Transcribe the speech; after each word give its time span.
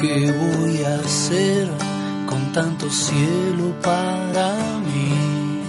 ¿Qué 0.00 0.32
voy 0.32 0.82
a 0.84 0.94
hacer 0.94 1.68
con 2.26 2.52
tanto 2.52 2.88
cielo 2.88 3.74
para 3.82 4.54
mí? 4.86 5.62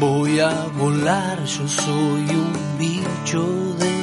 Voy 0.00 0.38
a 0.40 0.66
volar, 0.78 1.44
yo 1.44 1.66
soy 1.68 2.22
un 2.22 2.78
bicho 2.78 3.42
de 3.78 3.94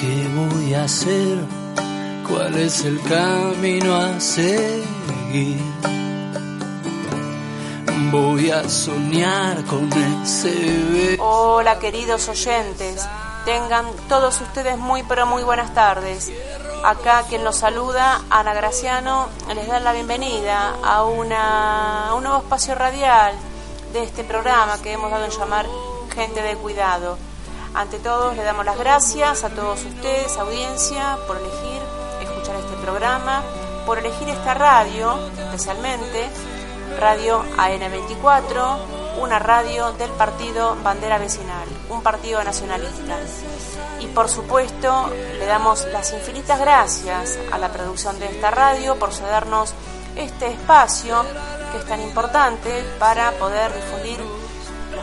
¿Qué 0.00 0.28
voy 0.36 0.74
a 0.74 0.84
hacer? 0.84 1.38
¿Cuál 2.28 2.56
es 2.58 2.84
el 2.84 3.02
camino 3.02 3.96
a 3.96 4.20
seguir? 4.20 5.60
Voy 8.12 8.52
a 8.52 8.68
soñar 8.68 9.64
con 9.64 9.90
ese 10.22 11.16
Hola 11.18 11.80
queridos 11.80 12.28
oyentes, 12.28 13.04
tengan 13.44 13.86
todos 14.08 14.40
ustedes 14.40 14.78
muy 14.78 15.02
pero 15.02 15.26
muy 15.26 15.42
buenas 15.42 15.74
tardes. 15.74 16.30
Acá 16.84 17.24
quien 17.28 17.42
los 17.42 17.56
saluda, 17.56 18.20
Ana 18.30 18.54
Graciano, 18.54 19.28
les 19.52 19.66
da 19.66 19.80
la 19.80 19.92
bienvenida 19.92 20.76
a, 20.84 21.02
una, 21.02 22.10
a 22.10 22.14
un 22.14 22.22
nuevo 22.22 22.38
espacio 22.38 22.76
radial 22.76 23.34
de 23.92 24.04
este 24.04 24.22
programa 24.22 24.80
que 24.80 24.92
hemos 24.92 25.10
dado 25.10 25.24
en 25.24 25.32
llamar 25.32 25.66
Gente 26.20 26.42
de 26.42 26.54
Cuidado. 26.56 27.16
Ante 27.74 27.98
todo, 27.98 28.34
le 28.34 28.42
damos 28.42 28.66
las 28.66 28.78
gracias 28.78 29.42
a 29.42 29.48
todos 29.48 29.82
ustedes, 29.86 30.36
audiencia, 30.36 31.16
por 31.26 31.38
elegir 31.38 31.80
escuchar 32.20 32.56
este 32.56 32.76
programa, 32.82 33.42
por 33.86 33.96
elegir 33.96 34.28
esta 34.28 34.52
radio, 34.52 35.18
especialmente 35.38 36.28
Radio 36.98 37.42
AN24, 37.56 38.76
una 39.22 39.38
radio 39.38 39.92
del 39.92 40.10
partido 40.10 40.76
Bandera 40.82 41.16
Vecinal, 41.16 41.66
un 41.88 42.02
partido 42.02 42.44
nacionalista. 42.44 43.16
Y 44.00 44.06
por 44.08 44.28
supuesto, 44.28 45.08
le 45.38 45.46
damos 45.46 45.86
las 45.86 46.12
infinitas 46.12 46.60
gracias 46.60 47.38
a 47.50 47.56
la 47.56 47.72
producción 47.72 48.18
de 48.18 48.26
esta 48.26 48.50
radio 48.50 48.96
por 48.96 49.14
cedernos 49.14 49.72
este 50.16 50.48
espacio 50.48 51.24
que 51.72 51.78
es 51.78 51.86
tan 51.86 52.02
importante 52.02 52.84
para 52.98 53.30
poder 53.38 53.72
difundir 53.72 54.20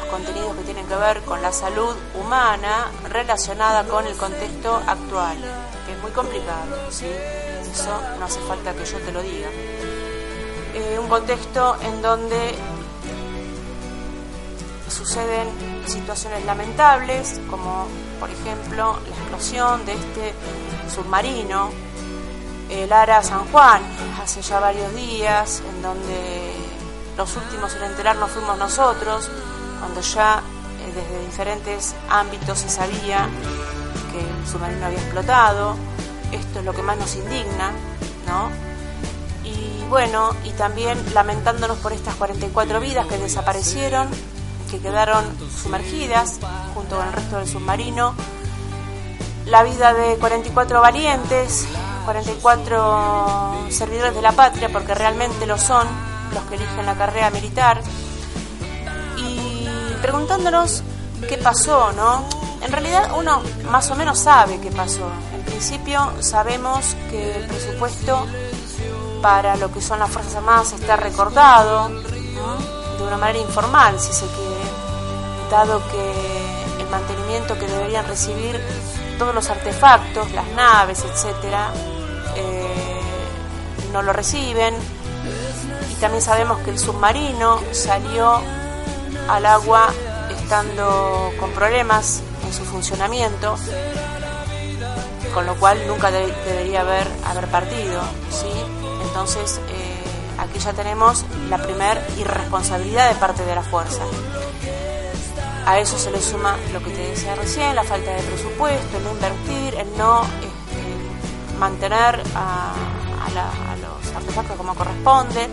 contenidos 0.08 0.55
que 0.55 0.63
tienen 0.63 0.88
que 0.88 0.95
ver 0.95 1.22
con 1.22 1.41
la 1.41 1.52
salud 1.52 1.95
humana 2.16 2.91
relacionada 3.09 3.83
con 3.86 4.05
el 4.08 4.16
contexto 4.16 4.75
actual, 4.88 5.38
que 5.86 5.94
es 5.94 6.02
muy 6.02 6.11
complicado, 6.11 6.75
¿sí? 6.89 7.05
Eso 7.05 8.00
no 8.19 8.25
hace 8.25 8.39
falta 8.41 8.73
que 8.73 8.85
yo 8.85 8.97
te 9.00 9.11
lo 9.11 9.22
diga. 9.22 9.50
Eh, 10.73 10.97
un 11.00 11.08
contexto 11.08 11.78
en 11.81 12.02
donde 12.02 12.55
suceden 14.89 15.47
situaciones 15.85 16.45
lamentables, 16.45 17.39
como 17.50 17.88
por 18.19 18.30
ejemplo 18.30 18.97
la 19.09 19.16
explosión 19.16 19.85
de 19.85 19.94
este 19.94 20.33
submarino, 20.94 21.69
el 22.69 22.91
Ara 22.91 23.23
San 23.23 23.45
Juan, 23.52 23.81
hace 24.22 24.41
ya 24.41 24.59
varios 24.59 24.94
días, 24.95 25.61
en 25.69 25.81
donde 25.81 26.53
los 27.16 27.35
últimos 27.35 27.73
en 27.75 27.83
enterarnos 27.83 28.31
fuimos 28.31 28.58
nosotros, 28.58 29.30
cuando 29.80 30.02
ya 30.02 30.42
eh, 30.80 30.94
desde 30.94 31.25
diferentes 31.25 31.95
ámbitos 32.09 32.59
se 32.59 32.70
sabía 32.70 33.30
que 34.11 34.19
el 34.19 34.47
submarino 34.47 34.86
había 34.86 35.00
explotado. 35.00 35.75
Esto 36.31 36.59
es 36.59 36.66
lo 36.66 36.73
que 36.73 36.81
más 36.81 36.97
nos 36.97 37.16
indigna, 37.16 37.72
¿no? 38.28 38.50
Y 39.44 39.84
bueno, 39.90 40.31
y 40.44 40.52
también 40.52 40.97
lamentándonos 41.13 41.78
por 41.78 41.94
estas 41.94 42.16
44 42.16 42.79
vidas 42.79 43.07
que 43.07 43.18
desaparecieron, 43.18 44.09
que 44.69 44.79
quedaron 44.79 45.25
sumergidas 45.62 46.40
junto 46.73 46.97
con 46.97 47.07
el 47.07 47.13
resto 47.13 47.38
del 47.38 47.47
submarino. 47.47 48.13
La 49.46 49.63
vida 49.63 49.94
de 49.94 50.18
44 50.18 50.81
valientes, 50.81 51.68
44 52.03 53.68
servidores 53.69 54.13
de 54.13 54.22
la 54.22 54.34
patria, 54.34 54.69
porque 54.69 54.94
realmente 54.94 55.46
lo 55.46 55.57
son, 55.57 55.88
los 56.34 56.44
que 56.44 56.56
eligen 56.56 56.85
la 56.85 56.96
carrera 56.96 57.29
militar. 57.29 57.81
Preguntándonos 60.07 60.84
qué 61.28 61.38
pasó, 61.38 61.91
¿no? 61.91 62.23
En 62.62 62.72
realidad 62.72 63.12
uno 63.18 63.41
más 63.69 63.91
o 63.91 63.95
menos 63.95 64.18
sabe 64.18 64.57
qué 64.62 64.72
pasó. 64.72 65.06
En 65.35 65.44
principio 65.44 66.13
sabemos 66.22 66.95
que 67.09 67.35
el 67.35 67.45
presupuesto 67.45 68.25
para 69.22 69.57
lo 69.57 69.69
que 69.69 69.81
son 69.81 70.00
las 70.00 70.09
Fuerzas 70.09 70.35
Armadas 70.38 70.72
está 70.72 70.96
recortado, 70.96 71.90
de 71.90 73.03
una 73.06 73.17
manera 73.17 73.40
informal, 73.40 74.00
si 74.00 74.13
se 74.13 74.25
quiere, 74.28 75.51
dado 75.51 75.81
que 75.91 76.81
el 76.81 76.90
mantenimiento 76.90 77.59
que 77.59 77.67
deberían 77.67 78.07
recibir 78.07 78.62
todos 79.19 79.35
los 79.35 79.50
artefactos, 79.50 80.31
las 80.31 80.47
naves, 80.56 81.03
etcétera, 81.03 81.72
eh, 82.34 83.01
no 83.91 84.01
lo 84.01 84.13
reciben. 84.13 84.73
Y 85.91 85.96
también 85.96 86.23
sabemos 86.23 86.59
que 86.59 86.69
el 86.69 86.79
submarino 86.79 87.59
salió 87.73 88.41
al 89.28 89.45
agua 89.45 89.94
estando 90.47 91.31
con 91.40 91.51
problemas 91.51 92.22
en 92.45 92.53
su 92.53 92.63
funcionamiento, 92.63 93.57
con 95.34 95.45
lo 95.45 95.56
cual 95.56 95.85
nunca 95.88 96.09
debería 96.09 96.81
haber, 96.81 97.07
haber 97.25 97.47
partido. 97.47 98.01
¿sí? 98.29 98.50
Entonces, 99.03 99.59
eh, 99.69 100.03
aquí 100.38 100.59
ya 100.59 100.72
tenemos 100.72 101.25
la 101.50 101.57
primer 101.57 102.01
irresponsabilidad 102.17 103.09
de 103.09 103.16
parte 103.16 103.44
de 103.44 103.56
la 103.56 103.62
fuerza. 103.62 104.03
A 105.66 105.79
eso 105.79 105.97
se 105.97 106.12
le 106.12 106.22
suma 106.22 106.56
lo 106.72 106.81
que 106.81 106.91
te 106.91 107.09
decía 107.09 107.35
recién, 107.35 107.75
la 107.75 107.84
falta 107.84 108.12
de 108.12 108.23
presupuesto, 108.23 108.97
el 108.97 109.03
no 109.03 109.12
invertir, 109.12 109.75
el 109.75 109.97
no 109.97 110.22
este, 110.22 111.57
mantener 111.59 112.23
a, 112.35 112.73
a 113.25 113.75
los 113.75 114.16
artefactos 114.16 114.56
como 114.56 114.73
corresponde. 114.75 115.50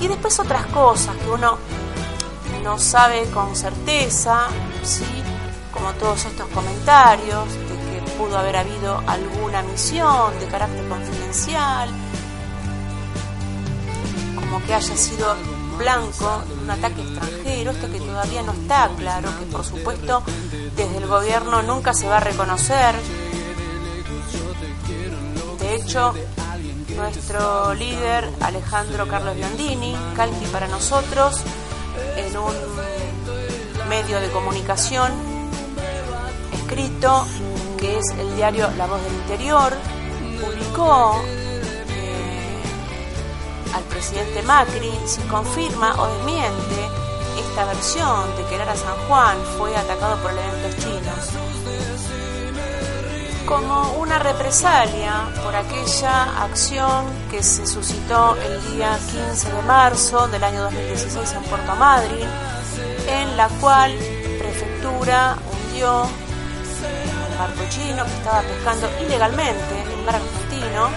Y 0.00 0.08
después 0.08 0.38
otras 0.40 0.64
cosas 0.66 1.14
que 1.16 1.30
uno 1.30 1.58
no 2.68 2.78
sabe 2.78 3.24
con 3.30 3.56
certeza, 3.56 4.48
¿sí? 4.82 5.06
como 5.72 5.90
todos 5.94 6.26
estos 6.26 6.46
comentarios 6.48 7.50
de 7.54 8.02
que 8.04 8.10
pudo 8.18 8.36
haber 8.36 8.56
habido 8.56 9.02
alguna 9.06 9.62
misión 9.62 10.38
de 10.38 10.46
carácter 10.48 10.86
confidencial, 10.86 11.88
como 14.34 14.62
que 14.66 14.74
haya 14.74 14.96
sido 14.98 15.34
blanco 15.78 16.42
un 16.62 16.70
ataque 16.70 17.00
extranjero, 17.00 17.70
esto 17.70 17.90
que 17.90 18.00
todavía 18.00 18.42
no 18.42 18.52
está 18.52 18.90
claro, 18.98 19.30
que 19.38 19.46
por 19.46 19.64
supuesto 19.64 20.22
desde 20.76 20.98
el 20.98 21.06
gobierno 21.06 21.62
nunca 21.62 21.94
se 21.94 22.06
va 22.06 22.18
a 22.18 22.20
reconocer. 22.20 22.94
De 25.58 25.74
hecho, 25.74 26.12
nuestro 26.94 27.72
líder 27.72 28.28
Alejandro 28.42 29.08
Carlos 29.08 29.36
Biondini, 29.36 29.96
Calqui 30.14 30.44
para 30.52 30.68
nosotros, 30.68 31.42
en 32.18 32.36
un 32.36 32.54
medio 33.88 34.20
de 34.20 34.28
comunicación 34.30 35.12
escrito 36.52 37.26
que 37.78 37.98
es 37.98 38.10
el 38.18 38.36
diario 38.36 38.68
La 38.76 38.86
Voz 38.86 39.02
del 39.04 39.14
Interior, 39.14 39.72
publicó 40.40 41.22
al 43.74 43.82
presidente 43.84 44.42
Macri 44.42 44.92
si 45.06 45.20
confirma 45.22 45.94
o 46.00 46.06
desmiente 46.08 46.88
esta 47.38 47.64
versión 47.66 48.36
de 48.36 48.44
que 48.46 48.56
el 48.56 48.62
Ara 48.62 48.76
San 48.76 48.96
Juan 49.06 49.36
fue 49.56 49.74
atacado 49.76 50.16
por 50.16 50.32
elementos 50.32 50.76
chinos 50.76 51.47
como 53.48 53.92
una 53.94 54.18
represalia 54.18 55.22
por 55.42 55.56
aquella 55.56 56.44
acción 56.44 57.06
que 57.30 57.42
se 57.42 57.66
suscitó 57.66 58.36
el 58.36 58.74
día 58.74 58.98
15 59.10 59.50
de 59.50 59.62
marzo 59.62 60.28
del 60.28 60.44
año 60.44 60.64
2016 60.64 61.32
en 61.32 61.42
Puerto 61.44 61.74
Madryn, 61.74 62.28
en 63.08 63.36
la 63.38 63.48
cual 63.58 63.96
prefectura 64.38 65.38
hundió 65.50 66.02
un 66.02 67.38
barco 67.38 67.62
chino 67.70 68.04
que 68.04 68.12
estaba 68.12 68.42
pescando 68.42 68.86
ilegalmente 69.00 69.82
en 69.94 70.04
mar 70.04 70.16
argentino 70.16 70.90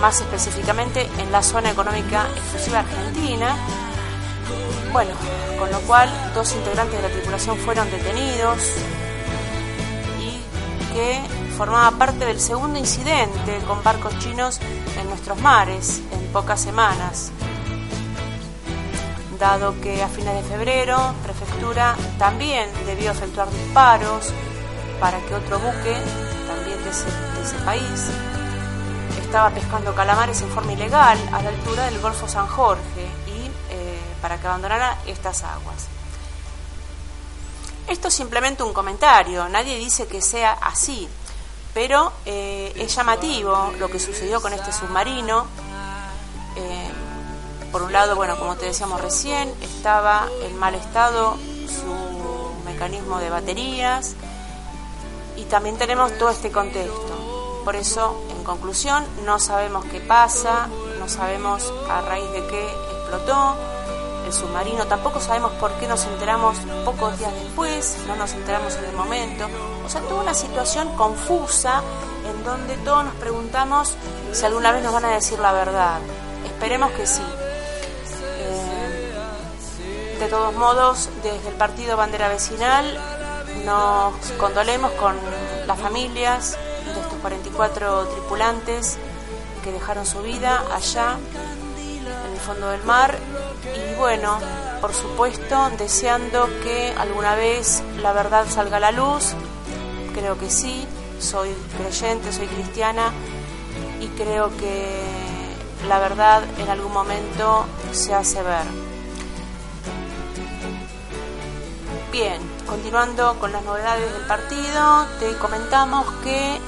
más 0.00 0.18
específicamente 0.22 1.06
en 1.18 1.30
la 1.30 1.42
zona 1.42 1.72
económica 1.72 2.26
exclusiva 2.36 2.78
argentina. 2.78 3.54
Bueno, 4.94 5.10
con 5.58 5.70
lo 5.70 5.80
cual 5.80 6.08
dos 6.34 6.54
integrantes 6.54 6.96
de 6.96 7.06
la 7.06 7.12
tripulación 7.12 7.58
fueron 7.58 7.90
detenidos 7.90 8.78
que 10.96 11.20
formaba 11.58 11.90
parte 11.98 12.24
del 12.24 12.40
segundo 12.40 12.78
incidente 12.78 13.58
con 13.66 13.82
barcos 13.82 14.18
chinos 14.18 14.58
en 14.98 15.06
nuestros 15.10 15.38
mares 15.42 16.00
en 16.10 16.32
pocas 16.32 16.58
semanas. 16.58 17.32
dado 19.38 19.78
que 19.82 20.02
a 20.02 20.08
fines 20.08 20.34
de 20.34 20.42
febrero 20.44 20.96
Prefectura 21.22 21.94
también 22.18 22.70
debió 22.86 23.10
efectuar 23.10 23.50
disparos 23.50 24.32
para 24.98 25.18
que 25.20 25.34
otro 25.34 25.58
buque, 25.58 25.94
también 26.46 26.82
de 26.82 26.90
ese, 26.90 27.58
país, 27.66 28.08
estaba 29.20 29.50
pescando 29.50 29.94
calamares 29.94 30.40
en 30.40 30.48
forma 30.48 30.72
ilegal 30.72 31.18
a 31.30 31.42
la 31.42 31.50
altura 31.50 31.84
del 31.84 32.00
Golfo 32.00 32.26
San 32.26 32.46
Jorge 32.46 33.06
y 33.26 33.50
eh, 33.70 34.00
para 34.22 34.38
que 34.40 34.46
abandonara 34.46 34.96
estas 35.06 35.44
aguas. 35.44 35.95
Esto 37.88 38.08
es 38.08 38.14
simplemente 38.14 38.64
un 38.64 38.72
comentario, 38.72 39.48
nadie 39.48 39.78
dice 39.78 40.08
que 40.08 40.20
sea 40.20 40.54
así, 40.54 41.08
pero 41.72 42.12
eh, 42.24 42.72
es 42.74 42.96
llamativo 42.96 43.72
lo 43.78 43.88
que 43.88 44.00
sucedió 44.00 44.42
con 44.42 44.52
este 44.52 44.72
submarino. 44.72 45.46
Eh, 46.56 46.90
por 47.70 47.82
un 47.82 47.92
lado, 47.92 48.16
bueno, 48.16 48.36
como 48.38 48.56
te 48.56 48.66
decíamos 48.66 49.00
recién, 49.00 49.54
estaba 49.60 50.26
en 50.42 50.58
mal 50.58 50.74
estado 50.74 51.36
su 51.66 52.64
mecanismo 52.64 53.20
de 53.20 53.30
baterías 53.30 54.16
y 55.36 55.44
también 55.44 55.76
tenemos 55.76 56.16
todo 56.18 56.30
este 56.30 56.50
contexto. 56.50 57.62
Por 57.64 57.76
eso, 57.76 58.20
en 58.30 58.42
conclusión, 58.42 59.06
no 59.24 59.38
sabemos 59.38 59.84
qué 59.84 60.00
pasa, 60.00 60.68
no 60.98 61.08
sabemos 61.08 61.72
a 61.88 62.00
raíz 62.00 62.30
de 62.32 62.46
qué 62.48 62.64
explotó 62.64 63.56
el 64.26 64.32
submarino, 64.32 64.86
tampoco 64.86 65.20
sabemos 65.20 65.52
por 65.52 65.72
qué 65.74 65.86
nos 65.86 66.04
enteramos 66.04 66.56
pocos 66.84 67.18
días 67.18 67.32
después, 67.34 67.96
no 68.06 68.16
nos 68.16 68.32
enteramos 68.32 68.74
en 68.76 68.84
el 68.86 68.92
momento. 68.96 69.46
O 69.84 69.88
sea, 69.88 70.00
toda 70.02 70.22
una 70.22 70.34
situación 70.34 70.88
confusa 70.96 71.82
en 72.28 72.44
donde 72.44 72.76
todos 72.78 73.04
nos 73.04 73.14
preguntamos 73.14 73.94
si 74.32 74.44
alguna 74.44 74.72
vez 74.72 74.82
nos 74.82 74.92
van 74.92 75.04
a 75.04 75.10
decir 75.10 75.38
la 75.38 75.52
verdad. 75.52 75.98
Esperemos 76.44 76.90
que 76.92 77.06
sí. 77.06 77.22
De 80.18 80.26
todos 80.28 80.54
modos, 80.54 81.08
desde 81.22 81.48
el 81.48 81.54
partido 81.54 81.96
Bandera 81.96 82.28
Vecinal 82.28 82.98
nos 83.64 84.14
condolemos 84.38 84.90
con 84.92 85.14
las 85.66 85.78
familias 85.78 86.58
de 86.94 87.00
estos 87.00 87.18
44 87.20 88.06
tripulantes 88.06 88.96
que 89.62 89.72
dejaron 89.72 90.06
su 90.06 90.22
vida 90.22 90.64
allá 90.74 91.16
fondo 92.40 92.68
del 92.70 92.82
mar. 92.84 93.18
Y 93.74 93.94
bueno, 93.96 94.38
por 94.80 94.92
supuesto, 94.94 95.70
deseando 95.78 96.46
que 96.62 96.94
alguna 96.96 97.34
vez 97.34 97.82
la 98.00 98.12
verdad 98.12 98.46
salga 98.48 98.76
a 98.76 98.80
la 98.80 98.92
luz, 98.92 99.34
creo 100.14 100.38
que 100.38 100.50
sí, 100.50 100.86
soy 101.18 101.54
creyente, 101.76 102.32
soy 102.32 102.46
cristiana. 102.46 103.12
Y 104.00 104.08
creo 104.08 104.54
que 104.56 105.02
la 105.88 105.98
verdad 105.98 106.42
en 106.58 106.68
algún 106.68 106.92
momento 106.92 107.66
se 107.92 108.14
hace 108.14 108.42
ver. 108.42 108.64
Bien, 112.12 112.40
continuando 112.66 113.38
con 113.38 113.52
las 113.52 113.62
novedades 113.64 114.12
del 114.12 114.26
partido, 114.26 115.06
te 115.20 115.36
comentamos 115.36 116.06
que 116.24 116.58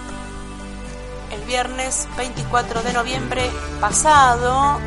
el 1.31 1.41
viernes 1.43 2.09
24 2.17 2.83
de 2.83 2.93
noviembre 2.93 3.51
pasado 3.81 4.79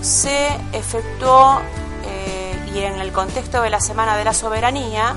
se 0.00 0.48
efectuó, 0.72 1.60
eh, 2.04 2.70
y 2.74 2.78
en 2.80 3.00
el 3.00 3.12
contexto 3.12 3.62
de 3.62 3.70
la 3.70 3.80
Semana 3.80 4.16
de 4.16 4.24
la 4.24 4.32
Soberanía, 4.32 5.16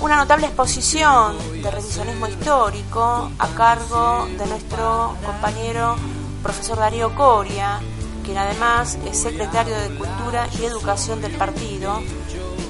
una 0.00 0.16
notable 0.16 0.46
exposición 0.46 1.36
de 1.62 1.70
revisionismo 1.70 2.26
histórico 2.26 3.30
a 3.38 3.48
cargo 3.48 4.26
de 4.36 4.46
nuestro 4.46 5.16
compañero 5.24 5.96
profesor 6.42 6.78
Darío 6.78 7.14
Coria, 7.14 7.78
quien 8.24 8.36
además 8.36 8.98
es 9.06 9.16
secretario 9.16 9.78
de 9.78 9.94
Cultura 9.96 10.48
y 10.60 10.64
Educación 10.64 11.20
del 11.20 11.32
partido 11.36 12.02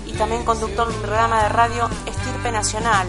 y 0.06 0.12
también 0.12 0.44
conductor 0.44 0.88
del 0.88 1.00
programa 1.00 1.43
de 1.44 1.49
radio 1.49 1.88
Estirpe 2.05 2.52
Nacional. 2.52 3.06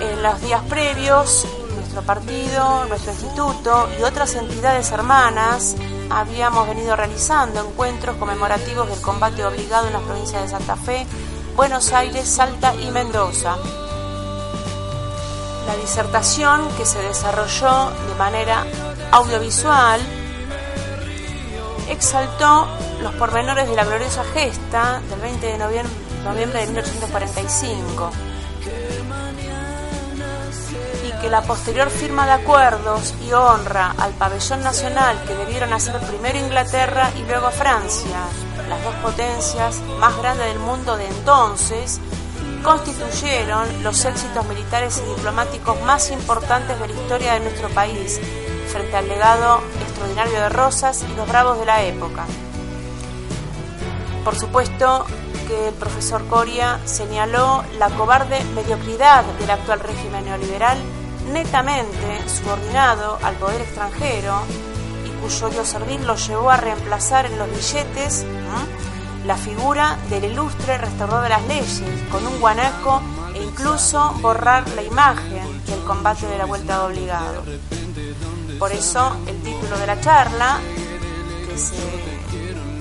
En 0.00 0.22
los 0.22 0.40
días 0.40 0.62
previos, 0.68 1.46
nuestro 1.74 2.02
partido, 2.02 2.84
nuestro 2.86 3.10
instituto 3.10 3.88
y 3.98 4.04
otras 4.04 4.36
entidades 4.36 4.92
hermanas 4.92 5.74
habíamos 6.10 6.68
venido 6.68 6.96
realizando 6.96 7.60
encuentros 7.60 8.16
conmemorativos 8.16 8.88
del 8.88 9.00
combate 9.00 9.44
obligado 9.44 9.86
en 9.86 9.92
las 9.92 10.02
provincias 10.02 10.42
de 10.42 10.48
Santa 10.48 10.76
Fe, 10.76 11.06
Buenos 11.56 11.92
Aires, 11.92 12.28
Salta 12.28 12.74
y 12.74 12.90
Mendoza. 12.90 13.56
La 15.66 15.76
disertación 15.76 16.68
que 16.76 16.86
se 16.86 17.00
desarrolló 17.00 17.90
de 18.08 18.14
manera 18.16 18.64
audiovisual 19.10 20.00
exaltó 21.90 22.66
los 23.02 23.14
pormenores 23.14 23.68
de 23.68 23.76
la 23.76 23.84
gloriosa 23.84 24.24
gesta 24.24 25.00
del 25.10 25.20
20 25.20 25.46
de 25.46 25.58
noviembre, 25.58 26.60
de 26.60 26.66
1845 26.66 28.10
y 28.10 28.27
que 31.20 31.28
la 31.28 31.42
posterior 31.42 31.90
firma 31.90 32.26
de 32.26 32.32
acuerdos 32.32 33.14
y 33.26 33.32
honra 33.32 33.94
al 33.98 34.12
pabellón 34.12 34.62
nacional 34.62 35.20
que 35.26 35.34
debieron 35.34 35.72
hacer 35.72 35.98
primero 36.00 36.38
Inglaterra 36.38 37.10
y 37.16 37.22
luego 37.22 37.50
Francia, 37.50 38.18
las 38.68 38.82
dos 38.84 38.94
potencias 38.96 39.80
más 39.98 40.16
grandes 40.18 40.46
del 40.46 40.58
mundo 40.58 40.96
de 40.96 41.06
entonces, 41.06 42.00
constituyeron 42.62 43.82
los 43.82 44.04
éxitos 44.04 44.46
militares 44.46 45.02
y 45.04 45.14
diplomáticos 45.14 45.80
más 45.82 46.10
importantes 46.10 46.78
de 46.78 46.88
la 46.88 46.94
historia 46.94 47.34
de 47.34 47.40
nuestro 47.40 47.68
país 47.70 48.20
frente 48.68 48.96
al 48.96 49.08
legado 49.08 49.62
extraordinario 49.80 50.40
de 50.40 50.48
Rosas 50.48 51.04
y 51.10 51.16
los 51.16 51.28
bravos 51.28 51.58
de 51.58 51.66
la 51.66 51.82
época. 51.82 52.26
Por 54.24 54.38
supuesto 54.38 55.06
que 55.46 55.68
el 55.68 55.74
profesor 55.74 56.26
Coria 56.26 56.78
señaló 56.84 57.64
la 57.78 57.88
cobarde 57.90 58.44
mediocridad 58.54 59.24
del 59.24 59.50
actual 59.50 59.80
régimen 59.80 60.26
neoliberal 60.26 60.78
netamente 61.32 62.28
subordinado 62.28 63.18
al 63.22 63.34
poder 63.36 63.60
extranjero 63.60 64.40
y 65.04 65.10
cuyo 65.22 65.64
servir 65.64 66.00
lo 66.00 66.16
llevó 66.16 66.50
a 66.50 66.56
reemplazar 66.56 67.26
en 67.26 67.38
los 67.38 67.48
billetes 67.50 68.26
la 69.26 69.36
figura 69.36 69.98
del 70.08 70.24
ilustre 70.24 70.78
restaurador 70.78 71.24
de 71.24 71.28
las 71.28 71.46
leyes 71.46 71.82
con 72.10 72.26
un 72.26 72.40
guanaco 72.40 73.02
e 73.34 73.42
incluso 73.42 74.12
borrar 74.20 74.66
la 74.70 74.82
imagen 74.82 75.64
del 75.66 75.80
combate 75.84 76.26
de 76.26 76.38
la 76.38 76.46
vuelta 76.46 76.78
de 76.78 76.84
obligado. 76.86 77.42
Por 78.58 78.72
eso 78.72 79.16
el 79.26 79.40
título 79.42 79.78
de 79.78 79.86
la 79.86 80.00
charla, 80.00 80.58
que 81.46 81.58
se 81.58 81.76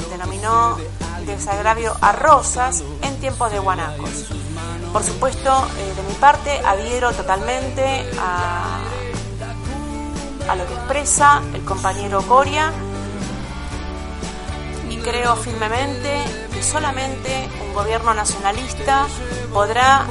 denominó 0.09 0.77
Desagravio 1.25 1.93
a 1.99 2.13
Rosas 2.13 2.81
en 3.01 3.19
tiempos 3.19 3.51
de 3.51 3.59
guanacos. 3.59 4.27
Por 4.97 5.05
supuesto, 5.05 5.51
eh, 5.77 5.93
de 5.95 6.01
mi 6.01 6.13
parte, 6.15 6.59
adhiero 6.65 7.13
totalmente 7.13 8.03
a, 8.19 8.79
lo 10.55 10.65
que 10.65 10.73
expresa 10.73 11.43
el 11.53 11.63
compañero 11.63 12.23
Coria. 12.23 12.73
Y 14.89 14.97
creo 14.97 15.35
firmemente 15.35 16.23
que 16.51 16.63
solamente 16.63 17.47
un 17.63 17.75
gobierno 17.75 18.15
nacionalista 18.15 19.05
podrá 19.53 20.07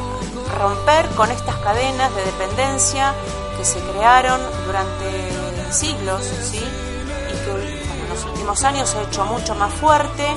romper 0.57 1.09
con 1.17 1.33
estas 1.33 1.57
cadenas 1.57 2.15
de 2.15 2.25
dependencia 2.25 3.13
que 3.59 3.65
se 3.65 3.81
crearon 3.81 4.41
durante 4.67 5.73
siglos, 5.73 6.23
y 6.55 6.61
que 6.61 7.51
en 7.51 8.09
los 8.09 8.25
últimos 8.25 8.63
años 8.63 8.89
se 8.89 8.99
ha 8.99 9.03
hecho 9.03 9.25
mucho 9.25 9.57
más 9.57 9.73
fuerte 9.73 10.29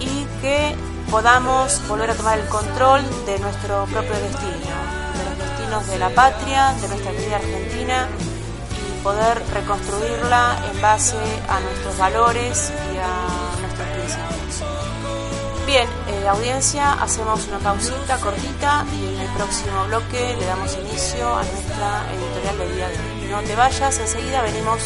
y 0.00 0.24
que 0.40 0.74
podamos 1.12 1.86
volver 1.88 2.08
a 2.08 2.14
tomar 2.14 2.38
el 2.38 2.48
control 2.48 3.02
de 3.26 3.38
nuestro 3.38 3.84
propio 3.84 4.14
destino, 4.14 4.76
de 5.12 5.24
los 5.28 5.38
destinos 5.38 5.86
de 5.86 5.98
la 5.98 6.08
patria, 6.08 6.72
de 6.80 6.88
nuestra 6.88 7.12
querida 7.12 7.36
Argentina 7.36 8.08
y 8.88 9.02
poder 9.02 9.42
reconstruirla 9.52 10.56
en 10.72 10.80
base 10.80 11.18
a 11.50 11.60
nuestros 11.60 11.98
valores 11.98 12.72
y 12.94 12.96
a 12.96 13.60
nuestros 13.60 13.88
principios. 13.88 14.64
Bien, 15.66 15.86
eh, 16.08 16.28
audiencia, 16.28 16.94
hacemos 16.94 17.46
una 17.46 17.58
pausita 17.58 18.16
cortita 18.16 18.86
y 18.98 19.14
en 19.14 19.20
el 19.20 19.28
próximo 19.36 19.84
bloque 19.88 20.34
le 20.38 20.46
damos 20.46 20.74
inicio 20.78 21.28
a 21.28 21.42
nuestra 21.42 22.10
editorial 22.10 22.58
de 22.58 22.74
día 22.74 22.88
de 22.88 22.96
hoy. 22.96 23.30
No 23.30 23.42
te 23.42 23.54
vayas, 23.54 23.98
enseguida 23.98 24.40
venimos. 24.40 24.80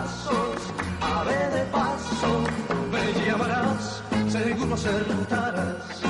Brazos, 0.00 0.56
ave 1.00 1.50
de 1.56 1.64
paso, 1.66 2.44
me 2.90 3.26
llamarás, 3.26 4.02
seguro 4.28 4.74
acertarás 4.74 6.00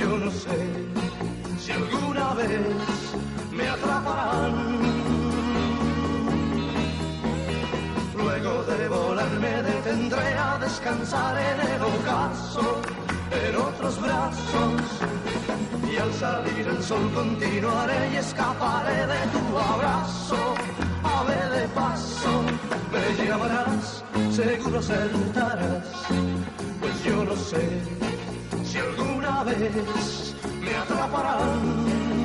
yo 0.00 0.16
no 0.16 0.30
sé 0.30 0.58
si 1.58 1.72
alguna 1.72 2.34
vez 2.34 2.60
me 3.52 3.68
atraparán. 3.68 4.90
de 8.78 8.88
volar 8.88 9.30
me 9.40 9.62
detendré 9.62 10.34
a 10.34 10.58
descansar 10.58 11.36
en 11.36 11.60
el 11.72 11.82
ocaso, 11.82 12.80
en 13.44 13.56
otros 13.56 14.00
brazos. 14.00 14.82
Y 15.92 15.96
al 15.96 16.12
salir 16.14 16.66
el 16.68 16.82
sol 16.82 17.10
continuaré 17.14 18.10
y 18.12 18.16
escaparé 18.16 19.06
de 19.06 19.22
tu 19.34 19.58
abrazo. 19.58 20.54
Ave 21.02 21.60
de 21.60 21.68
paso, 21.68 22.32
me 22.92 23.26
llamarás, 23.26 24.04
seguro 24.30 24.82
sentarás, 24.82 25.86
pues 26.80 27.04
yo 27.04 27.24
no 27.24 27.36
sé 27.36 27.82
si 28.64 28.78
alguna 28.78 29.44
vez 29.44 30.34
me 30.60 30.74
atraparán 30.74 32.19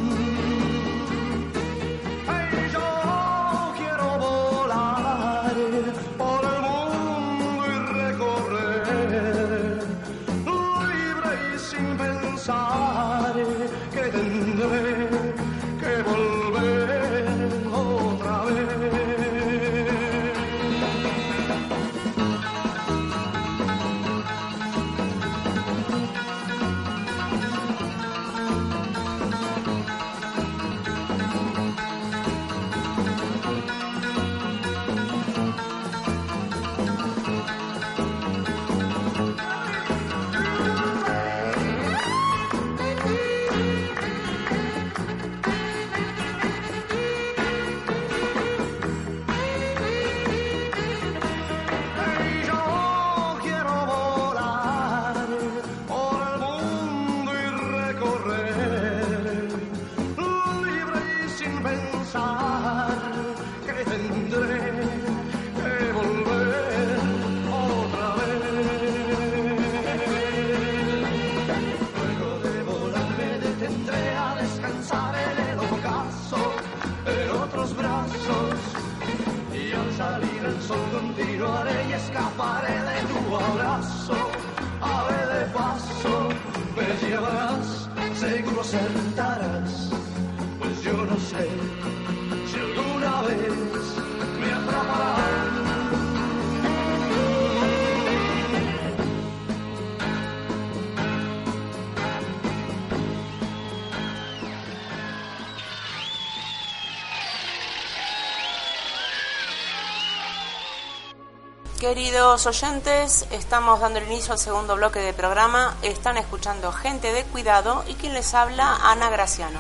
Queridos 111.86 112.48
oyentes, 112.48 113.28
estamos 113.30 113.80
dando 113.80 114.00
el 114.00 114.08
inicio 114.08 114.34
al 114.34 114.40
segundo 114.40 114.76
bloque 114.76 114.98
de 114.98 115.14
programa. 115.14 115.78
Están 115.84 116.18
escuchando 116.18 116.72
Gente 116.72 117.14
de 117.14 117.24
Cuidado 117.26 117.84
y 117.88 117.94
quien 117.94 118.14
les 118.14 118.34
habla, 118.34 118.76
Ana 118.82 119.12
Graciano. 119.12 119.60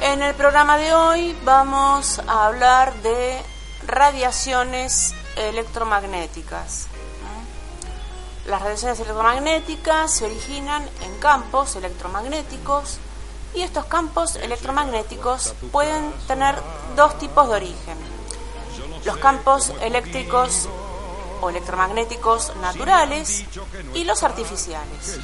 En 0.00 0.22
el 0.22 0.34
programa 0.34 0.78
de 0.78 0.94
hoy 0.94 1.36
vamos 1.44 2.22
a 2.26 2.46
hablar 2.46 2.94
de 3.02 3.38
radiaciones 3.86 5.12
electromagnéticas. 5.36 6.86
Las 8.46 8.62
radiaciones 8.62 8.98
electromagnéticas 8.98 10.10
se 10.10 10.24
originan 10.24 10.88
en 11.02 11.18
campos 11.18 11.76
electromagnéticos 11.76 12.98
y 13.52 13.60
estos 13.60 13.84
campos 13.84 14.36
electromagnéticos 14.36 15.52
pueden 15.70 16.10
tener 16.26 16.54
dos 16.96 17.18
tipos 17.18 17.46
de 17.46 17.56
origen 17.56 18.09
los 19.04 19.16
campos 19.18 19.72
eléctricos 19.80 20.68
o 21.40 21.50
electromagnéticos 21.50 22.54
naturales 22.56 23.44
y 23.94 24.04
los 24.04 24.22
artificiales. 24.22 25.18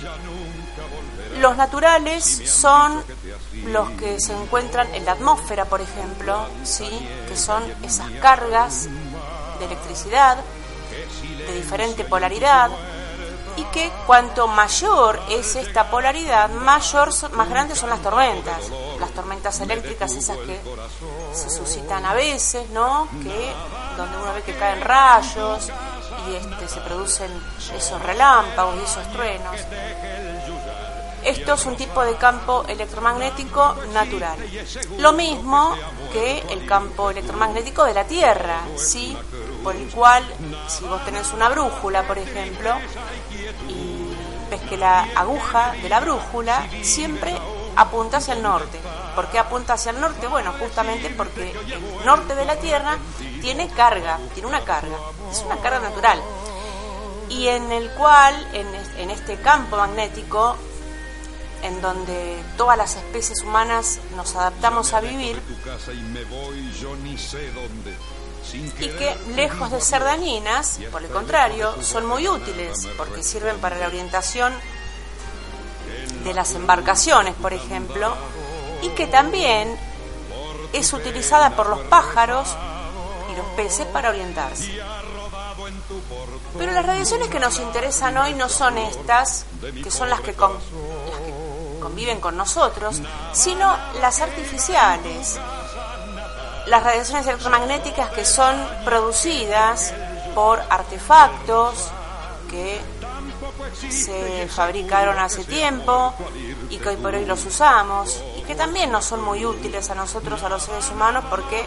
Los 1.41 1.57
naturales 1.57 2.25
son 2.25 3.03
los 3.67 3.91
que 3.91 4.19
se 4.21 4.33
encuentran 4.33 4.93
en 4.95 5.05
la 5.05 5.13
atmósfera, 5.13 5.67
por 5.67 5.81
ejemplo, 5.81 6.47
¿sí? 6.65 6.89
que 7.29 7.37
son 7.37 7.63
esas 7.83 8.11
cargas 8.23 8.89
de 9.59 9.65
electricidad 9.67 10.39
de 11.47 11.55
diferente 11.55 12.05
polaridad 12.05 12.71
y 13.57 13.65
que 13.65 13.91
cuanto 14.07 14.47
mayor 14.47 15.21
es 15.31 15.57
esta 15.57 15.91
polaridad, 15.91 16.51
mayor, 16.51 17.11
más 17.33 17.49
grandes 17.49 17.79
son 17.79 17.91
las 17.91 18.03
tormentas. 18.03 18.71
Las 19.01 19.11
tormentas 19.11 19.61
eléctricas, 19.61 20.13
esas 20.13 20.37
que 20.39 20.61
se 21.33 21.51
suscitan 21.51 22.05
a 22.05 22.15
veces, 22.15 22.69
¿no? 22.71 23.09
Que 23.23 23.53
donde 23.97 24.17
uno 24.19 24.35
ve 24.35 24.43
que 24.43 24.55
caen 24.55 24.81
rayos 24.81 25.71
y 26.29 26.35
este, 26.35 26.69
se 26.69 26.81
producen 26.81 27.31
esos 27.75 28.03
relámpagos 28.03 28.77
y 28.77 28.85
esos 28.85 29.11
truenos. 29.13 29.57
Esto 31.27 31.55
es 31.55 31.67
un 31.67 31.77
tipo 31.77 32.05
de 32.05 32.15
campo 32.15 32.65
electromagnético 32.69 33.75
natural. 33.93 34.39
Lo 34.99 35.13
mismo 35.13 35.75
que 36.13 36.39
el 36.51 36.65
campo 36.67 37.11
electromagnético 37.11 37.85
de 37.85 37.95
la 37.95 38.05
Tierra, 38.05 38.61
¿sí? 38.77 39.17
Por 39.65 39.75
el 39.75 39.89
cual, 39.89 40.25
si 40.69 40.85
vos 40.85 41.05
tenés 41.05 41.33
una 41.33 41.49
brújula, 41.49 42.07
por 42.07 42.19
ejemplo, 42.19 42.77
y 43.69 44.17
ves 44.51 44.61
que 44.63 44.77
la 44.77 45.03
aguja 45.15 45.73
de 45.83 45.89
la 45.89 46.01
brújula 46.01 46.67
siempre 46.83 47.37
apunta 47.77 48.19
hacia 48.19 48.35
el 48.35 48.43
norte. 48.43 48.81
¿Por 49.15 49.29
qué 49.31 49.39
apunta 49.39 49.75
hacia 49.75 49.93
el 49.93 50.01
norte? 50.01 50.27
Bueno, 50.27 50.53
justamente 50.59 51.11
porque 51.11 51.51
el 51.51 52.05
norte 52.05 52.35
de 52.35 52.45
la 52.45 52.57
Tierra 52.57 52.99
tiene 53.41 53.69
carga, 53.69 54.19
tiene 54.35 54.49
una 54.49 54.63
carga, 54.65 54.97
es 55.31 55.43
una 55.45 55.57
carga 55.57 55.81
natural. 55.81 56.21
Y 57.29 57.49
en 57.49 57.73
el 57.73 57.91
cual, 57.91 58.35
en, 58.53 59.11
este 59.11 59.37
campo 59.37 59.77
magnético, 59.77 60.57
en 61.63 61.81
donde 61.81 62.43
todas 62.57 62.77
las 62.77 62.97
especies 62.97 63.43
humanas 63.43 63.99
nos 64.15 64.37
adaptamos 64.37 64.93
a 64.93 65.01
vivir, 65.01 65.41
y 68.53 68.89
que 68.89 69.17
lejos 69.35 69.71
de 69.71 69.81
ser 69.81 70.05
dañinas, 70.05 70.79
por 70.93 71.03
el 71.03 71.11
contrario, 71.11 71.75
son 71.83 72.07
muy 72.07 72.29
útiles 72.29 72.89
porque 72.97 73.23
sirven 73.23 73.59
para 73.59 73.77
la 73.77 73.87
orientación 73.87 74.53
de 76.25 76.35
las 76.35 76.53
embarcaciones, 76.53 77.35
por 77.35 77.53
ejemplo, 77.53 78.15
y 78.83 78.89
que 78.91 79.07
también 79.07 79.77
es 80.73 80.93
utilizada 80.93 81.57
por 81.57 81.69
los 81.69 81.81
pájaros 81.83 82.57
y 83.33 83.37
los 83.37 83.47
peces 83.57 83.87
para 83.87 84.11
orientarse. 84.11 84.81
Pero 86.59 86.73
las 86.73 86.87
radiaciones 86.87 87.29
que 87.29 87.41
nos 87.41 87.59
interesan 87.59 88.17
hoy 88.17 88.35
no 88.35 88.49
son 88.49 88.79
estas, 88.79 89.47
que 89.83 89.91
son 89.91 90.11
las 90.11 90.21
que, 90.21 90.33
las 90.33 91.21
que 91.21 91.81
conviven 91.81 92.21
con 92.21 92.37
nosotros, 92.37 93.01
sino 93.33 93.77
las 94.01 94.21
artificiales, 94.21 95.39
las 96.67 96.83
radiaciones 96.83 97.27
electromagnéticas 97.27 98.11
que 98.11 98.25
son 98.25 98.55
producidas 98.85 99.95
por 100.35 100.61
artefactos 100.69 101.91
que 102.51 102.81
se 103.89 104.49
fabricaron 104.49 105.19
hace 105.19 105.45
tiempo 105.45 106.15
y 106.71 106.79
que 106.79 106.89
hoy 106.91 106.97
por 106.97 107.15
hoy 107.15 107.25
los 107.25 107.45
usamos 107.45 108.23
y 108.37 108.43
que 108.43 108.55
también 108.55 108.91
no 108.91 109.01
son 109.03 109.23
muy 109.23 109.45
útiles 109.45 109.89
a 109.91 109.95
nosotros, 109.95 110.43
a 110.43 110.49
los 110.49 110.63
seres 110.63 110.89
humanos, 110.91 111.25
porque 111.31 111.65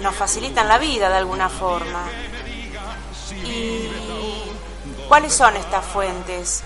nos 0.00 0.14
facilitan 0.14 0.68
la 0.68 0.78
vida 0.78 1.08
de 1.08 1.16
alguna 1.16 1.48
forma. 1.48 2.04
¿Y 3.44 3.88
cuáles 5.08 5.32
son 5.32 5.56
estas 5.56 5.84
fuentes 5.84 6.62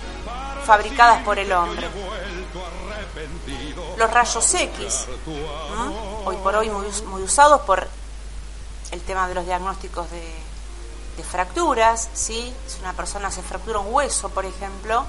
fabricadas 0.65 1.23
por 1.23 1.37
el 1.37 1.51
hombre? 1.51 1.87
Los 3.97 4.11
rayos 4.11 4.53
X, 4.53 5.07
hoy 6.25 6.35
por 6.37 6.55
hoy 6.55 6.69
muy, 6.69 7.23
usados 7.23 7.61
por 7.61 7.87
el 8.91 9.01
tema 9.01 9.27
de 9.27 9.35
los 9.35 9.45
diagnósticos 9.45 10.09
de, 10.11 10.35
de 11.17 11.23
fracturas, 11.23 12.09
¿sí? 12.13 12.53
Si 12.67 12.79
una 12.81 12.93
persona 12.93 13.31
se 13.31 13.41
fractura 13.41 13.79
un 13.79 13.93
hueso, 13.93 14.29
por 14.29 14.45
ejemplo, 14.45 15.05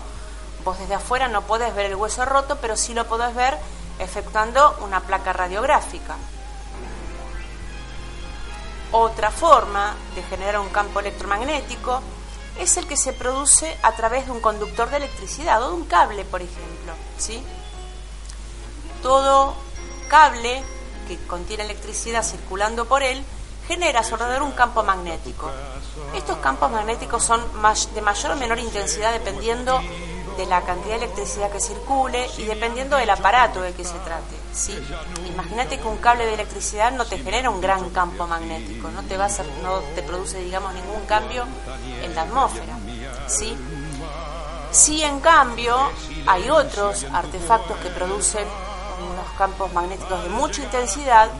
vos 0.64 0.78
desde 0.78 0.94
afuera 0.94 1.28
no 1.28 1.42
podés 1.42 1.74
ver 1.74 1.86
el 1.86 1.96
hueso 1.96 2.24
roto, 2.24 2.58
pero 2.60 2.76
sí 2.76 2.94
lo 2.94 3.06
podés 3.06 3.34
ver 3.34 3.56
efectuando 3.98 4.76
una 4.82 5.00
placa 5.00 5.32
radiográfica. 5.32 6.16
Otra 8.92 9.30
forma 9.30 9.96
de 10.14 10.22
generar 10.22 10.60
un 10.60 10.68
campo 10.68 11.00
electromagnético 11.00 12.00
es 12.58 12.76
el 12.76 12.86
que 12.86 12.96
se 12.96 13.12
produce 13.12 13.76
a 13.82 13.92
través 13.92 14.26
de 14.26 14.32
un 14.32 14.40
conductor 14.40 14.88
de 14.90 14.98
electricidad 14.98 15.62
o 15.62 15.68
de 15.68 15.74
un 15.74 15.84
cable, 15.84 16.24
por 16.24 16.40
ejemplo. 16.40 16.94
¿sí? 17.18 17.42
Todo 19.02 19.54
cable 20.08 20.62
que 21.06 21.16
contiene 21.26 21.64
electricidad 21.64 22.22
circulando 22.22 22.84
por 22.86 23.02
él 23.02 23.24
genera 23.66 24.00
a 24.00 24.04
su 24.04 24.14
alrededor 24.14 24.42
un 24.42 24.52
campo 24.52 24.82
magnético. 24.82 25.50
Estos 26.14 26.38
campos 26.38 26.70
magnéticos 26.70 27.24
son 27.24 27.42
de 27.94 28.00
mayor 28.00 28.32
o 28.32 28.36
menor 28.36 28.58
intensidad 28.58 29.12
dependiendo 29.12 29.80
de 30.36 30.46
la 30.46 30.60
cantidad 30.62 30.98
de 30.98 31.06
electricidad 31.06 31.50
que 31.50 31.60
circule 31.60 32.28
y 32.38 32.44
dependiendo 32.44 32.96
del 32.96 33.08
aparato 33.10 33.62
de 33.62 33.72
que 33.72 33.84
se 33.84 33.98
trate. 34.00 34.36
¿sí? 34.52 34.78
Imagínate 35.26 35.78
que 35.78 35.88
un 35.88 35.96
cable 35.96 36.26
de 36.26 36.34
electricidad 36.34 36.92
no 36.92 37.06
te 37.06 37.18
genera 37.18 37.50
un 37.50 37.60
gran 37.60 37.90
campo 37.90 38.26
magnético, 38.26 38.90
no 38.90 39.02
te, 39.02 39.16
va 39.16 39.24
a 39.24 39.26
hacer, 39.26 39.46
no 39.62 39.80
te 39.94 40.02
produce 40.02 40.38
digamos 40.40 40.74
ningún 40.74 41.04
cambio 41.06 41.44
en 42.02 42.14
la 42.14 42.22
atmósfera. 42.22 42.76
Sí, 44.70 45.02
en 45.02 45.20
cambio, 45.20 45.74
hay 46.26 46.50
otros 46.50 47.06
artefactos 47.10 47.78
que 47.78 47.88
producen 47.88 48.46
campos 49.30 49.72
magnéticos 49.72 50.22
de 50.22 50.28
mucha 50.30 50.62
intensidad 50.62 51.30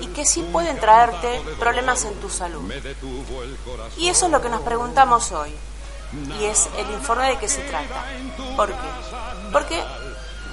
y 0.00 0.06
que 0.08 0.24
sí 0.24 0.42
pueden 0.52 0.78
traerte 0.78 1.40
problemas 1.58 2.04
en 2.04 2.14
tu 2.14 2.28
salud. 2.28 2.72
Y 3.96 4.08
eso 4.08 4.26
es 4.26 4.32
lo 4.32 4.40
que 4.40 4.48
nos 4.48 4.62
preguntamos 4.62 5.32
hoy 5.32 5.54
y 6.40 6.44
es 6.44 6.68
el 6.76 6.90
informe 6.90 7.28
de 7.28 7.38
qué 7.38 7.48
se 7.48 7.62
trata. 7.62 8.04
¿Por 8.56 8.68
qué? 8.68 8.88
Porque 9.52 9.82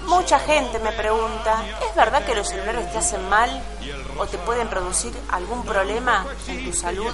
mucha 0.08 0.39
gente 0.39 0.79
me 0.79 0.91
pregunta, 0.91 1.63
¿es 1.88 1.96
verdad 1.96 2.25
que 2.25 2.36
los 2.36 2.48
celulares 2.48 2.91
te 2.91 2.98
hacen 2.98 3.27
mal 3.29 3.62
o 4.17 4.25
te 4.25 4.38
pueden 4.39 4.67
producir 4.67 5.13
algún 5.29 5.63
problema 5.63 6.25
en 6.48 6.65
tu 6.65 6.74
salud? 6.74 7.13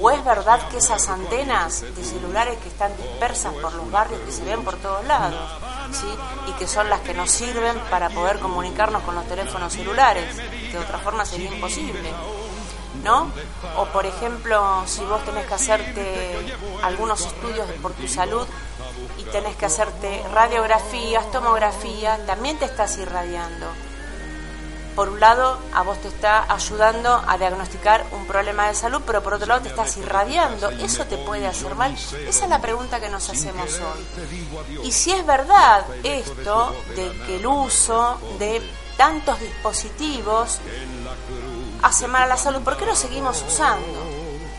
¿O 0.00 0.10
es 0.10 0.24
verdad 0.24 0.68
que 0.68 0.78
esas 0.78 1.08
antenas 1.08 1.82
de 1.82 2.04
celulares 2.04 2.58
que 2.58 2.68
están 2.68 2.96
dispersas 2.96 3.54
por 3.54 3.74
los 3.74 3.90
barrios 3.90 4.20
que 4.20 4.32
se 4.32 4.44
ven 4.44 4.62
por 4.64 4.76
todos 4.76 5.04
lados, 5.06 5.40
¿sí? 5.92 6.06
y 6.48 6.52
que 6.52 6.66
son 6.66 6.88
las 6.88 7.00
que 7.00 7.14
nos 7.14 7.30
sirven 7.30 7.78
para 7.90 8.10
poder 8.10 8.38
comunicarnos 8.38 9.02
con 9.02 9.14
los 9.14 9.26
teléfonos 9.26 9.72
celulares, 9.72 10.36
que 10.36 10.72
de 10.72 10.78
otra 10.78 10.98
forma 10.98 11.24
sería 11.24 11.52
imposible? 11.52 12.12
¿no? 13.04 13.30
O 13.76 13.86
por 13.86 14.06
ejemplo, 14.06 14.82
si 14.86 15.04
vos 15.04 15.24
tenés 15.24 15.46
que 15.46 15.54
hacerte 15.54 16.56
algunos 16.82 17.24
estudios 17.24 17.66
por 17.82 17.92
tu 17.92 18.08
salud 18.08 18.46
y 19.18 19.24
tenés 19.24 19.56
que 19.56 19.66
hacerte 19.66 20.22
radiografías, 20.32 21.30
tomografías, 21.30 22.24
también 22.26 22.58
te 22.58 22.64
estás 22.64 22.98
irradiando. 22.98 23.66
Por 24.98 25.10
un 25.10 25.20
lado, 25.20 25.56
a 25.72 25.82
vos 25.82 25.96
te 25.98 26.08
está 26.08 26.52
ayudando 26.52 27.22
a 27.24 27.38
diagnosticar 27.38 28.04
un 28.10 28.26
problema 28.26 28.66
de 28.66 28.74
salud, 28.74 29.00
pero 29.06 29.22
por 29.22 29.34
otro 29.34 29.46
lado 29.46 29.60
te 29.60 29.68
estás 29.68 29.96
irradiando. 29.96 30.70
¿Eso 30.70 31.04
te 31.04 31.16
puede 31.18 31.46
hacer 31.46 31.76
mal? 31.76 31.94
Esa 31.94 32.44
es 32.44 32.50
la 32.50 32.60
pregunta 32.60 32.98
que 32.98 33.08
nos 33.08 33.30
hacemos 33.30 33.78
hoy. 33.78 34.04
Y 34.82 34.90
si 34.90 35.12
es 35.12 35.24
verdad 35.24 35.86
esto 36.02 36.74
de 36.96 37.12
que 37.26 37.36
el 37.36 37.46
uso 37.46 38.18
de 38.40 38.60
tantos 38.96 39.38
dispositivos 39.38 40.58
hace 41.80 42.08
mal 42.08 42.24
a 42.24 42.26
la 42.26 42.36
salud, 42.36 42.62
¿por 42.62 42.76
qué 42.76 42.84
lo 42.84 42.96
seguimos 42.96 43.44
usando? 43.46 44.02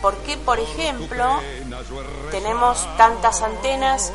¿Por 0.01 0.15
qué, 0.19 0.37
por 0.37 0.57
ejemplo, 0.57 1.37
tenemos 2.31 2.87
tantas 2.95 3.41
antenas 3.41 4.13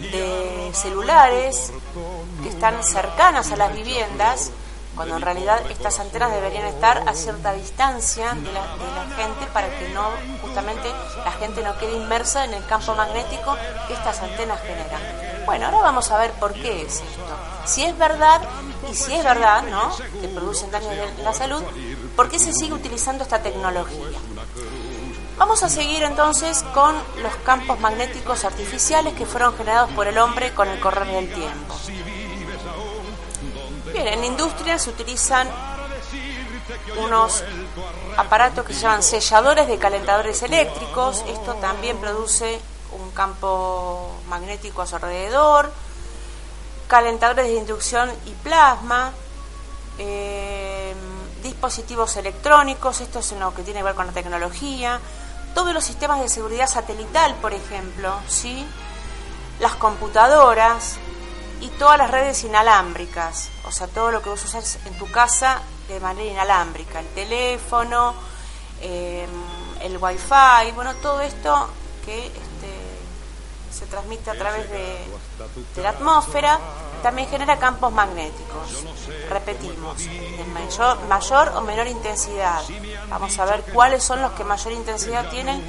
de 0.00 0.70
celulares 0.72 1.70
que 2.42 2.48
están 2.48 2.82
cercanas 2.82 3.52
a 3.52 3.56
las 3.56 3.74
viviendas, 3.74 4.52
cuando 5.00 5.16
en 5.16 5.22
realidad 5.22 5.62
estas 5.70 5.98
antenas 5.98 6.30
deberían 6.30 6.66
estar 6.66 7.08
a 7.08 7.14
cierta 7.14 7.54
distancia 7.54 8.34
de 8.34 8.52
la, 8.52 8.60
gente 9.16 9.46
para 9.50 9.66
que 9.78 9.88
no, 9.94 10.10
justamente, 10.42 10.92
la 11.24 11.32
gente 11.32 11.62
no 11.62 11.74
quede 11.78 11.96
inmersa 11.96 12.44
en 12.44 12.52
el 12.52 12.62
campo 12.66 12.94
magnético 12.94 13.56
que 13.88 13.94
estas 13.94 14.20
antenas 14.20 14.60
generan. 14.60 15.00
Bueno, 15.46 15.64
ahora 15.64 15.78
vamos 15.78 16.10
a 16.10 16.18
ver 16.18 16.32
por 16.32 16.52
qué 16.52 16.82
es 16.82 16.96
esto. 16.96 17.34
Si 17.64 17.82
es 17.82 17.96
verdad, 17.96 18.42
y 18.90 18.94
si 18.94 19.14
es 19.14 19.24
verdad, 19.24 19.62
¿no?, 19.62 19.90
que 20.20 20.28
producen 20.28 20.70
daños 20.70 20.92
en 20.92 21.24
la 21.24 21.32
salud, 21.32 21.62
¿Por 22.14 22.28
qué 22.28 22.38
se 22.38 22.52
sigue 22.52 22.74
utilizando 22.74 23.22
esta 23.22 23.42
tecnología? 23.42 24.18
Vamos 25.38 25.62
a 25.62 25.70
seguir 25.70 26.02
entonces 26.02 26.62
con 26.74 26.94
los 27.22 27.34
campos 27.36 27.80
magnéticos 27.80 28.44
artificiales 28.44 29.14
que 29.14 29.24
fueron 29.24 29.56
generados 29.56 29.90
por 29.92 30.06
el 30.06 30.18
hombre 30.18 30.52
con 30.52 30.68
el 30.68 30.78
correr 30.80 31.08
del 31.08 31.32
tiempo. 31.32 31.74
Bien, 33.92 34.06
en 34.08 34.20
la 34.20 34.26
industria 34.26 34.78
se 34.78 34.90
utilizan 34.90 35.48
unos 36.98 37.44
aparatos 38.16 38.64
que 38.64 38.74
se 38.74 38.80
llaman 38.80 39.02
selladores 39.02 39.66
de 39.68 39.78
calentadores 39.78 40.42
eléctricos. 40.42 41.24
Esto 41.28 41.54
también 41.54 41.96
produce 41.98 42.60
un 42.92 43.10
campo 43.10 44.10
magnético 44.28 44.82
a 44.82 44.86
su 44.86 44.96
alrededor. 44.96 45.72
Calentadores 46.88 47.46
de 47.46 47.54
inducción 47.54 48.10
y 48.26 48.30
plasma. 48.42 49.12
Eh, 49.98 50.94
dispositivos 51.42 52.16
electrónicos, 52.16 53.00
esto 53.00 53.18
es 53.20 53.32
lo 53.32 53.54
que 53.54 53.62
tiene 53.62 53.80
que 53.80 53.84
ver 53.84 53.94
con 53.94 54.06
la 54.06 54.12
tecnología, 54.12 55.00
todos 55.54 55.72
los 55.72 55.84
sistemas 55.84 56.20
de 56.20 56.28
seguridad 56.28 56.68
satelital, 56.68 57.34
por 57.36 57.52
ejemplo, 57.52 58.14
¿sí? 58.28 58.66
las 59.58 59.74
computadoras 59.76 60.96
y 61.60 61.68
todas 61.78 61.98
las 61.98 62.10
redes 62.10 62.42
inalámbricas, 62.44 63.50
o 63.64 63.72
sea, 63.72 63.86
todo 63.86 64.10
lo 64.10 64.22
que 64.22 64.30
vos 64.30 64.44
usas 64.44 64.78
en 64.86 64.98
tu 64.98 65.10
casa 65.10 65.60
de 65.88 66.00
manera 66.00 66.30
inalámbrica, 66.30 67.00
el 67.00 67.08
teléfono, 67.08 68.14
em, 68.80 69.28
el 69.80 69.98
wifi, 69.98 70.72
bueno, 70.74 70.94
todo 70.96 71.20
esto 71.20 71.68
que 72.04 72.26
este, 72.26 72.40
se 73.72 73.86
transmite 73.86 74.30
a 74.30 74.34
través 74.34 74.70
de, 74.70 74.98
de 75.76 75.82
la 75.82 75.90
atmósfera 75.90 76.58
también 77.02 77.28
genera 77.28 77.58
campos 77.58 77.92
magnéticos. 77.92 78.84
Repetimos, 79.28 79.98
de 80.04 80.44
mayor, 80.52 81.00
mayor 81.08 81.48
o 81.56 81.60
menor 81.62 81.86
intensidad. 81.86 82.60
Vamos 83.08 83.38
a 83.38 83.44
ver 83.44 83.62
cuáles 83.72 84.02
son 84.02 84.20
los 84.22 84.32
que 84.32 84.44
mayor 84.44 84.72
intensidad 84.72 85.28
tienen 85.30 85.62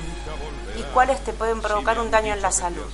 y 0.78 0.84
cuáles 0.94 1.24
te 1.24 1.34
pueden 1.34 1.62
provocar 1.62 2.00
un 2.00 2.12
daño 2.12 2.34
en 2.34 2.42
la 2.42 2.52
salud. 2.52 2.86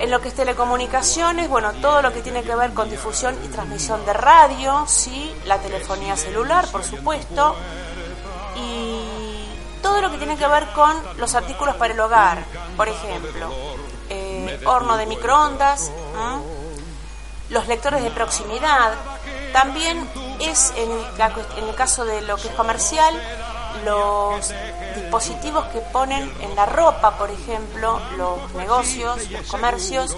En 0.00 0.10
lo 0.10 0.22
que 0.22 0.28
es 0.28 0.34
telecomunicaciones, 0.34 1.50
bueno, 1.50 1.74
todo 1.74 2.00
lo 2.00 2.10
que 2.10 2.22
tiene 2.22 2.42
que 2.42 2.56
ver 2.56 2.72
con 2.72 2.88
difusión 2.88 3.38
y 3.44 3.48
transmisión 3.48 4.02
de 4.06 4.14
radio, 4.14 4.86
sí, 4.86 5.30
la 5.44 5.58
telefonía 5.58 6.16
celular, 6.16 6.66
por 6.68 6.82
supuesto, 6.82 7.54
y 8.56 9.02
todo 9.82 10.00
lo 10.00 10.10
que 10.10 10.16
tiene 10.16 10.38
que 10.38 10.46
ver 10.46 10.66
con 10.68 10.96
los 11.18 11.34
artículos 11.34 11.76
para 11.76 11.92
el 11.92 12.00
hogar, 12.00 12.42
por 12.78 12.88
ejemplo, 12.88 13.50
eh, 14.08 14.58
horno 14.64 14.96
de 14.96 15.04
microondas, 15.04 15.90
los 17.50 17.68
lectores 17.68 18.02
de 18.02 18.10
proximidad. 18.10 18.94
También 19.52 20.08
es 20.40 20.72
en, 20.76 20.90
en 21.58 21.68
el 21.68 21.74
caso 21.74 22.06
de 22.06 22.22
lo 22.22 22.36
que 22.36 22.48
es 22.48 22.54
comercial, 22.54 23.14
los 23.84 24.52
dispositivos 24.94 25.64
que 25.66 25.80
ponen 25.80 26.32
en 26.40 26.54
la 26.54 26.66
ropa, 26.66 27.16
por 27.16 27.30
ejemplo, 27.30 28.00
los 28.16 28.52
negocios, 28.54 29.30
los 29.30 29.46
comercios, 29.46 30.16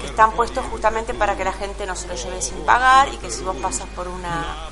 que 0.00 0.06
están 0.06 0.32
puestos 0.32 0.64
justamente 0.66 1.14
para 1.14 1.36
que 1.36 1.44
la 1.44 1.52
gente 1.52 1.86
no 1.86 1.94
se 1.94 2.08
lo 2.08 2.14
lleve 2.14 2.42
sin 2.42 2.58
pagar 2.64 3.12
y 3.12 3.16
que 3.18 3.30
si 3.30 3.42
vos 3.42 3.56
pasas 3.56 3.86
por 3.94 4.08
una, 4.08 4.68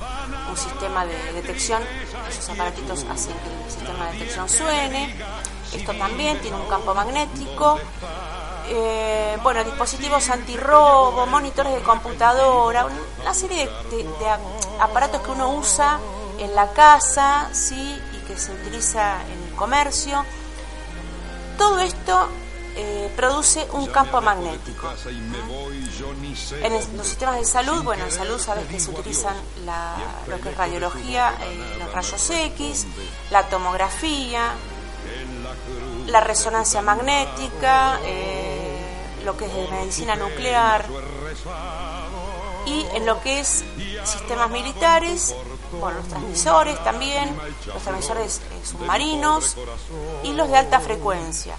un 0.50 0.56
sistema 0.56 1.04
de 1.06 1.32
detección, 1.32 1.82
esos 2.28 2.48
aparatitos 2.50 3.04
hacen 3.10 3.34
que 3.34 3.64
el 3.64 3.70
sistema 3.70 4.06
de 4.06 4.12
detección 4.18 4.48
suene. 4.48 5.16
Esto 5.72 5.94
también 5.94 6.40
tiene 6.40 6.56
un 6.56 6.66
campo 6.66 6.94
magnético 6.94 7.78
eh, 8.72 9.36
bueno, 9.42 9.64
dispositivos 9.64 10.30
antirrobo, 10.30 11.26
monitores 11.26 11.74
de 11.74 11.80
computadora, 11.80 12.86
una 13.20 13.34
serie 13.34 13.66
de, 13.90 14.06
aparatos 14.78 15.22
que 15.22 15.30
uno 15.32 15.50
usa 15.54 15.98
en 16.38 16.54
la 16.54 16.68
casa, 16.68 17.48
sí, 17.52 18.00
que 18.30 18.38
se 18.38 18.52
utiliza 18.52 19.22
en 19.26 19.48
el 19.48 19.54
comercio. 19.56 20.24
Todo 21.58 21.80
esto 21.80 22.28
eh, 22.76 23.12
produce 23.16 23.66
un 23.72 23.86
campo 23.86 24.20
magnético. 24.20 24.88
En 26.62 26.72
los 26.96 27.06
sistemas 27.06 27.36
de 27.38 27.44
salud, 27.44 27.82
bueno, 27.82 28.04
en 28.04 28.10
salud 28.12 28.38
sabes 28.38 28.66
que 28.66 28.78
se 28.78 28.90
utilizan 28.90 29.34
lo 30.28 30.40
que 30.40 30.50
es 30.50 30.56
radiología, 30.56 31.34
eh, 31.40 31.76
los 31.78 31.92
rayos 31.92 32.30
X, 32.30 32.86
la 33.30 33.48
tomografía, 33.48 34.52
la 36.06 36.20
resonancia 36.20 36.82
magnética, 36.82 37.98
lo 39.24 39.36
que 39.36 39.46
es 39.46 39.54
de 39.54 39.68
medicina 39.68 40.14
nuclear 40.14 40.86
y 42.66 42.86
en 42.94 43.06
lo 43.06 43.20
que 43.20 43.40
es 43.40 43.64
sistemas 44.04 44.50
militares 44.50 45.34
bueno, 45.78 45.98
los 45.98 46.08
transmisores 46.08 46.82
también, 46.82 47.36
los 47.66 47.82
transmisores 47.82 48.38
eh, 48.38 48.66
submarinos 48.66 49.56
y 50.22 50.32
los 50.32 50.48
de 50.48 50.56
alta 50.56 50.80
frecuencia. 50.80 51.54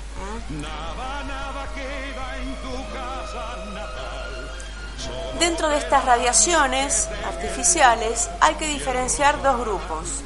Dentro 5.39 5.69
de 5.69 5.77
estas 5.77 6.05
radiaciones 6.05 7.09
artificiales 7.25 8.29
hay 8.41 8.55
que 8.55 8.67
diferenciar 8.67 9.41
dos 9.41 9.59
grupos. 9.59 10.21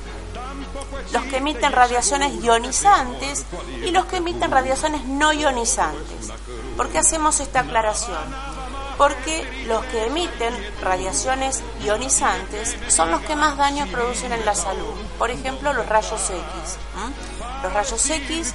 Los 1.14 1.24
que 1.24 1.38
emiten 1.38 1.72
radiaciones 1.72 2.44
ionizantes 2.44 3.46
y 3.84 3.92
los 3.92 4.06
que 4.06 4.18
emiten 4.18 4.52
radiaciones 4.52 5.06
no 5.06 5.32
ionizantes. 5.32 6.32
¿Por 6.76 6.90
qué 6.90 6.98
hacemos 6.98 7.40
esta 7.40 7.62
aclaración? 7.62 8.55
Porque 8.98 9.66
los 9.68 9.84
que 9.86 10.06
emiten 10.06 10.54
radiaciones 10.82 11.62
ionizantes 11.84 12.78
son 12.88 13.12
los 13.12 13.22
que 13.22 13.36
más 13.36 13.58
daño 13.58 13.88
producen 13.88 14.32
en 14.32 14.46
la 14.46 14.56
salud. 14.56 14.94
Por 15.20 15.32
ejemplo, 15.32 15.74
los 15.74 15.88
rayos 15.88 16.22
X. 16.30 16.78
Los 17.62 17.74
rayos 17.74 18.10
X 18.10 18.54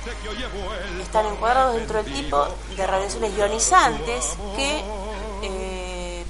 están 1.01 1.27
encuadrados 1.27 1.77
dentro 1.77 2.03
del 2.03 2.13
tipo 2.13 2.47
de 2.77 2.87
radiaciones 2.87 3.37
ionizantes 3.37 4.37
que 4.57 4.83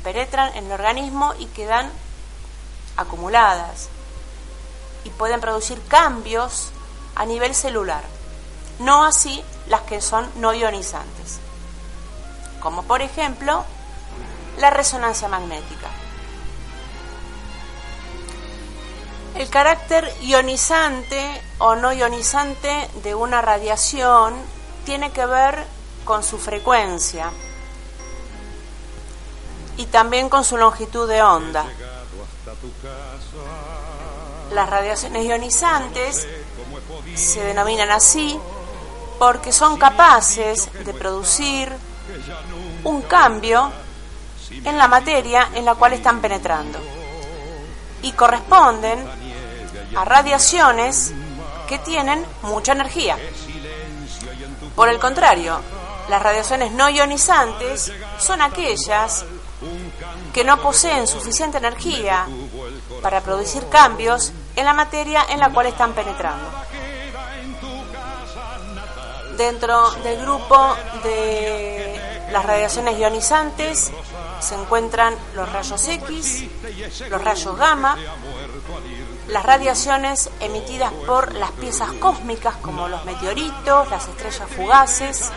penetran 0.02 0.56
en 0.56 0.66
el 0.66 0.72
organismo 0.72 1.34
y 1.38 1.46
quedan 1.46 1.90
acumuladas 2.96 3.88
y 5.04 5.10
pueden 5.10 5.40
producir 5.40 5.80
cambios 5.88 6.70
a 7.14 7.24
nivel 7.26 7.54
celular, 7.54 8.02
no 8.78 9.04
así 9.04 9.42
las 9.68 9.82
que 9.82 10.00
son 10.00 10.28
no 10.36 10.54
ionizantes, 10.54 11.38
como 12.60 12.82
por 12.84 13.02
ejemplo 13.02 13.64
la 14.60 14.70
resonancia 14.70 15.28
magnética. 15.28 15.88
El 19.36 19.48
carácter 19.48 20.12
ionizante 20.22 21.40
o 21.58 21.74
no 21.76 21.92
ionizante 21.92 22.88
de 23.02 23.14
una 23.14 23.40
radiación 23.40 24.34
tiene 24.84 25.12
que 25.12 25.24
ver 25.24 25.64
con 26.04 26.22
su 26.22 26.38
frecuencia, 26.38 27.30
y 29.80 29.86
también 29.86 30.28
con 30.28 30.44
su 30.44 30.58
longitud 30.58 31.08
de 31.08 31.22
onda. 31.22 31.64
Las 34.52 34.68
radiaciones 34.68 35.24
ionizantes 35.24 36.28
se 37.14 37.40
denominan 37.42 37.90
así 37.90 38.38
porque 39.18 39.52
son 39.52 39.78
capaces 39.78 40.68
de 40.84 40.92
producir 40.92 41.72
un 42.84 43.00
cambio 43.02 43.72
en 44.50 44.78
la 44.78 44.88
materia 44.88 45.48
en 45.54 45.64
la 45.64 45.74
cual 45.74 45.92
están 45.92 46.20
penetrando 46.20 46.78
y 48.02 48.12
corresponden 48.12 49.06
a 49.96 50.04
radiaciones 50.04 51.12
que 51.68 51.78
tienen 51.78 52.24
mucha 52.42 52.72
energía. 52.72 53.16
Por 54.74 54.88
el 54.88 54.98
contrario, 54.98 55.60
las 56.08 56.22
radiaciones 56.22 56.72
no 56.72 56.88
ionizantes 56.88 57.92
son 58.18 58.42
aquellas 58.42 59.24
que 60.32 60.44
no 60.44 60.60
poseen 60.60 61.06
suficiente 61.06 61.58
energía 61.58 62.26
para 63.02 63.20
producir 63.20 63.68
cambios 63.68 64.32
en 64.56 64.64
la 64.64 64.72
materia 64.72 65.24
en 65.28 65.38
la 65.38 65.50
cual 65.50 65.66
están 65.66 65.92
penetrando. 65.92 66.50
Dentro 69.40 69.90
del 70.02 70.20
grupo 70.20 70.76
de 71.02 71.98
las 72.30 72.44
radiaciones 72.44 72.98
ionizantes 72.98 73.90
se 74.38 74.54
encuentran 74.54 75.16
los 75.34 75.50
rayos 75.50 75.88
X, 75.88 76.44
los 77.08 77.24
rayos 77.24 77.56
gamma, 77.56 77.96
las 79.28 79.42
radiaciones 79.42 80.28
emitidas 80.40 80.92
por 81.06 81.32
las 81.32 81.52
piezas 81.52 81.90
cósmicas 81.94 82.56
como 82.56 82.86
los 82.88 83.02
meteoritos, 83.06 83.88
las 83.88 84.08
estrellas 84.08 84.46
fugaces, 84.54 85.30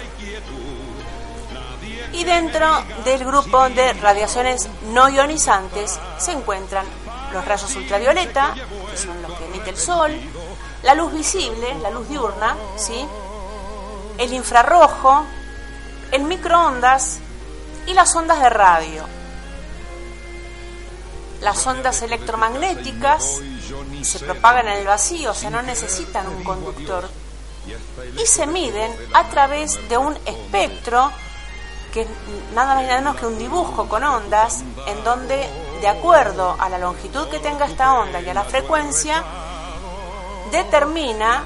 y 2.12 2.26
dentro 2.26 2.84
del 3.06 3.24
grupo 3.24 3.70
de 3.70 3.94
radiaciones 3.94 4.68
no 4.92 5.08
ionizantes 5.08 5.98
se 6.18 6.34
encuentran 6.34 6.86
los 7.32 7.46
rayos 7.46 7.74
ultravioleta, 7.78 8.54
que 8.92 8.98
son 8.98 9.22
los 9.22 9.32
que 9.40 9.46
emite 9.46 9.70
el 9.70 9.78
sol, 9.78 10.12
la 10.84 10.94
luz 10.94 11.14
visible, 11.14 11.74
la 11.82 11.90
luz 11.90 12.10
diurna, 12.10 12.58
¿sí? 12.76 13.08
El 14.18 14.34
infrarrojo, 14.34 15.26
el 16.12 16.24
microondas 16.24 17.20
y 17.88 17.94
las 17.94 18.16
ondas 18.16 18.42
de 18.42 18.50
radio. 18.50 19.04
Las 21.42 21.66
ondas 21.68 22.02
electromagnéticas 22.02 23.40
se 24.02 24.20
propagan 24.20 24.68
en 24.68 24.78
el 24.78 24.88
vacío, 24.88 25.32
o 25.32 25.34
sea, 25.34 25.50
no 25.50 25.62
necesitan 25.62 26.28
un 26.28 26.44
conductor, 26.44 27.10
y 28.18 28.26
se 28.26 28.48
miden 28.48 28.94
a 29.14 29.30
través 29.30 29.78
de 29.90 29.98
un 29.98 30.18
espectro 30.26 31.12
que 31.94 32.02
es 32.02 32.08
nada 32.56 32.76
más 32.76 32.84
y 32.84 32.88
nada 32.88 33.02
menos 33.02 33.16
que 33.18 33.28
un 33.28 33.38
dibujo 33.38 33.88
con 33.88 34.04
ondas 34.04 34.64
en 34.88 35.04
donde, 35.04 35.48
de 35.80 35.88
acuerdo 35.88 36.56
a 36.60 36.68
la 36.68 36.80
longitud 36.80 37.28
que 37.30 37.40
tenga 37.40 37.66
esta 37.66 37.94
onda 37.94 38.20
y 38.20 38.28
a 38.28 38.34
la 38.34 38.44
frecuencia, 38.44 39.24
determina 40.52 41.46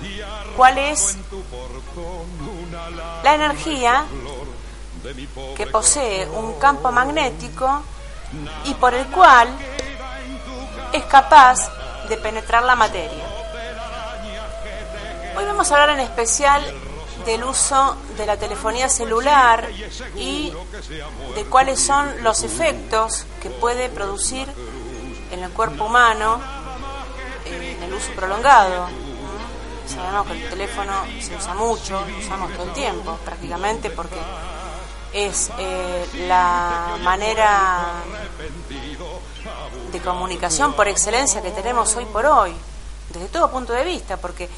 cuál 0.56 0.78
es 0.78 1.18
la 3.24 3.36
energía 3.36 4.06
que 5.56 5.68
posee 5.68 6.28
un 6.30 6.60
campo 6.60 6.92
magnético 6.92 7.82
y 8.66 8.74
por 8.76 8.94
el 8.94 9.08
cual 9.08 9.50
es 10.92 11.04
capaz 11.06 11.70
de 12.10 12.18
penetrar 12.18 12.64
la 12.64 12.76
materia. 12.76 13.26
Hoy 15.38 15.46
vamos 15.46 15.72
a 15.72 15.76
hablar 15.76 15.98
en 15.98 16.00
especial 16.00 16.64
del 17.26 17.44
uso 17.44 17.98
de 18.18 18.26
la 18.26 18.38
telefonía 18.38 18.90
celular 18.90 19.70
y 20.16 20.54
de 21.36 21.46
cuáles 21.46 21.80
son 21.80 22.24
los 22.24 22.44
efectos 22.44 23.26
que 23.42 23.50
puede 23.50 23.90
producir 23.90 24.48
en 25.32 25.44
el 25.44 25.52
cuerpo 25.52 25.86
humano 25.86 26.40
eh, 27.46 27.76
en 27.78 27.84
el 27.84 27.94
uso 27.94 28.12
prolongado. 28.16 28.88
Sabemos 29.88 30.28
que 30.28 30.34
el 30.34 30.50
teléfono 30.50 30.94
se 31.22 31.36
usa 31.36 31.54
mucho, 31.54 32.06
lo 32.06 32.18
usamos 32.18 32.52
todo 32.54 32.64
el 32.64 32.74
tiempo 32.74 33.18
prácticamente 33.24 33.90
porque 33.90 34.18
es 35.14 35.50
eh, 35.58 36.06
la 36.28 36.98
manera 37.02 38.04
de 39.92 40.00
comunicación 40.02 40.74
por 40.74 40.88
excelencia 40.88 41.42
que 41.42 41.52
tenemos 41.52 41.96
hoy 41.96 42.06
por 42.06 42.26
hoy, 42.26 42.54
desde 43.10 43.28
todo 43.30 43.50
punto 43.50 43.74
de 43.74 43.86
vista, 43.86 44.18
porque 44.18 44.50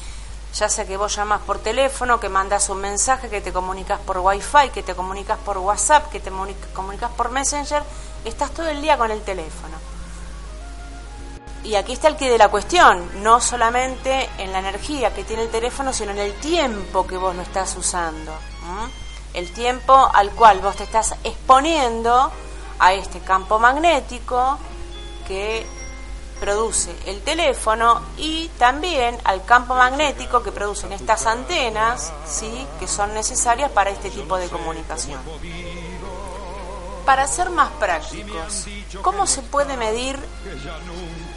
ya 0.52 0.68
sea 0.68 0.84
que 0.84 0.96
vos 0.96 1.14
llamas 1.14 1.42
por 1.42 1.58
teléfono, 1.58 2.18
que 2.18 2.28
mandas 2.28 2.68
un 2.68 2.80
mensaje, 2.80 3.28
que 3.28 3.40
te 3.40 3.52
comunicas 3.52 4.00
por 4.00 4.18
wifi, 4.18 4.70
que 4.74 4.82
te 4.82 4.94
comunicas 4.94 5.38
por 5.38 5.58
WhatsApp, 5.58 6.10
que 6.10 6.18
te 6.18 6.30
comunicas 6.74 7.10
por 7.12 7.30
Messenger, 7.30 7.82
estás 8.24 8.50
todo 8.50 8.68
el 8.68 8.82
día 8.82 8.98
con 8.98 9.10
el 9.10 9.22
teléfono. 9.22 9.89
Y 11.62 11.74
aquí 11.74 11.92
está 11.92 12.08
el 12.08 12.16
que 12.16 12.30
de 12.30 12.38
la 12.38 12.48
cuestión, 12.48 13.22
no 13.22 13.40
solamente 13.40 14.28
en 14.38 14.52
la 14.52 14.60
energía 14.60 15.12
que 15.12 15.24
tiene 15.24 15.42
el 15.42 15.50
teléfono, 15.50 15.92
sino 15.92 16.12
en 16.12 16.18
el 16.18 16.32
tiempo 16.34 17.06
que 17.06 17.16
vos 17.16 17.34
lo 17.36 17.42
estás 17.42 17.76
usando. 17.76 18.32
El 19.34 19.52
tiempo 19.52 20.10
al 20.12 20.30
cual 20.30 20.60
vos 20.60 20.76
te 20.76 20.84
estás 20.84 21.14
exponiendo 21.22 22.32
a 22.78 22.94
este 22.94 23.20
campo 23.20 23.58
magnético 23.58 24.58
que 25.28 25.66
produce 26.40 26.90
el 27.06 27.20
teléfono 27.20 28.00
y 28.16 28.48
también 28.58 29.16
al 29.24 29.44
campo 29.44 29.74
magnético 29.74 30.42
que 30.42 30.50
producen 30.50 30.92
estas 30.92 31.26
antenas, 31.26 32.12
¿sí? 32.26 32.66
que 32.80 32.88
son 32.88 33.12
necesarias 33.12 33.70
para 33.70 33.90
este 33.90 34.10
tipo 34.10 34.36
de 34.38 34.48
comunicación. 34.48 35.20
Para 37.04 37.26
ser 37.26 37.50
más 37.50 37.70
prácticos, 37.72 38.66
¿cómo 39.02 39.26
se 39.26 39.42
puede 39.42 39.76
medir 39.76 40.18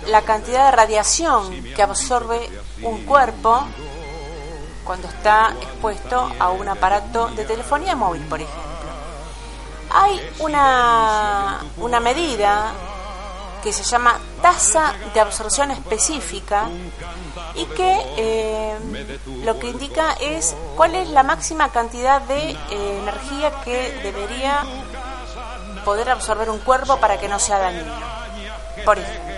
la 0.07 0.21
cantidad 0.21 0.65
de 0.65 0.71
radiación 0.71 1.63
que 1.75 1.83
absorbe 1.83 2.49
un 2.81 3.05
cuerpo 3.05 3.65
cuando 4.83 5.07
está 5.07 5.53
expuesto 5.61 6.31
a 6.39 6.49
un 6.49 6.67
aparato 6.67 7.27
de 7.29 7.45
telefonía 7.45 7.95
móvil, 7.95 8.21
por 8.23 8.41
ejemplo? 8.41 8.61
Hay 9.91 10.19
una, 10.39 11.61
una 11.77 11.99
medida 11.99 12.73
que 13.63 13.71
se 13.71 13.83
llama 13.83 14.19
tasa 14.41 14.93
de 15.13 15.21
absorción 15.21 15.71
específica 15.71 16.67
y 17.55 17.65
que 17.65 18.05
eh, 18.17 18.75
lo 19.45 19.57
que 19.57 19.69
indica 19.69 20.13
es 20.19 20.55
cuál 20.75 20.95
es 20.95 21.07
la 21.09 21.23
máxima 21.23 21.69
cantidad 21.69 22.21
de 22.21 22.49
eh, 22.49 22.57
energía 22.99 23.51
que 23.63 24.01
debería 24.03 24.65
poder 25.85 26.09
absorber 26.09 26.49
un 26.49 26.59
cuerpo 26.59 26.97
para 26.97 27.17
que 27.19 27.29
no 27.29 27.39
sea 27.39 27.59
dañino. 27.59 27.93
Por 28.83 28.99
ejemplo, 28.99 29.32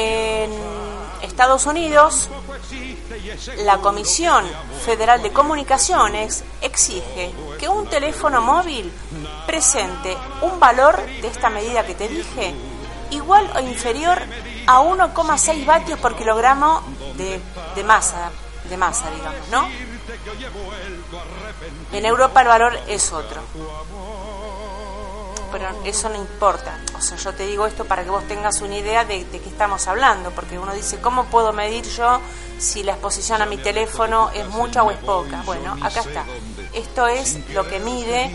en 0.00 0.50
Estados 1.22 1.66
Unidos, 1.66 2.30
la 3.58 3.78
Comisión 3.78 4.44
Federal 4.84 5.22
de 5.22 5.30
Comunicaciones 5.30 6.44
exige 6.62 7.32
que 7.58 7.68
un 7.68 7.86
teléfono 7.86 8.40
móvil 8.40 8.90
presente 9.46 10.16
un 10.40 10.58
valor 10.58 10.96
de 11.20 11.28
esta 11.28 11.50
medida 11.50 11.84
que 11.84 11.94
te 11.94 12.08
dije 12.08 12.54
igual 13.10 13.50
o 13.54 13.60
inferior 13.60 14.18
a 14.66 14.80
1,6 14.80 15.66
vatios 15.66 15.98
por 15.98 16.16
kilogramo 16.16 16.82
de, 17.16 17.84
masa, 17.84 18.30
de 18.68 18.76
masa, 18.76 19.10
digamos, 19.10 19.48
¿no? 19.50 19.68
En 21.92 22.06
Europa 22.06 22.40
el 22.40 22.48
valor 22.48 22.78
es 22.86 23.12
otro. 23.12 23.42
Pero 25.50 25.66
eso 25.84 26.08
no 26.08 26.16
importa. 26.16 26.78
O 26.96 27.00
sea, 27.00 27.16
yo 27.16 27.32
te 27.32 27.46
digo 27.46 27.66
esto 27.66 27.84
para 27.84 28.04
que 28.04 28.10
vos 28.10 28.26
tengas 28.28 28.60
una 28.60 28.76
idea 28.76 29.04
de, 29.04 29.24
de 29.24 29.40
qué 29.40 29.48
estamos 29.48 29.86
hablando. 29.88 30.30
Porque 30.30 30.58
uno 30.58 30.72
dice, 30.74 31.00
¿cómo 31.00 31.24
puedo 31.26 31.52
medir 31.52 31.84
yo 31.84 32.20
si 32.58 32.82
la 32.82 32.92
exposición 32.92 33.42
a 33.42 33.46
mi 33.46 33.56
teléfono 33.56 34.30
es 34.34 34.46
mucha 34.48 34.82
o 34.82 34.90
es 34.90 34.98
poca? 34.98 35.42
Bueno, 35.44 35.76
acá 35.82 36.00
está. 36.00 36.24
Esto 36.72 37.06
es 37.06 37.50
lo 37.50 37.66
que 37.68 37.80
mide 37.80 38.30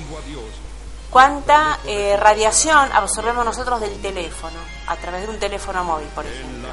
cuánta 1.16 1.80
eh, 1.86 2.18
radiación 2.18 2.92
absorbemos 2.92 3.46
nosotros 3.46 3.80
del 3.80 4.02
teléfono, 4.02 4.58
a 4.88 4.98
través 4.98 5.22
de 5.22 5.30
un 5.30 5.40
teléfono 5.40 5.82
móvil, 5.86 6.10
por 6.10 6.26
ejemplo. 6.26 6.68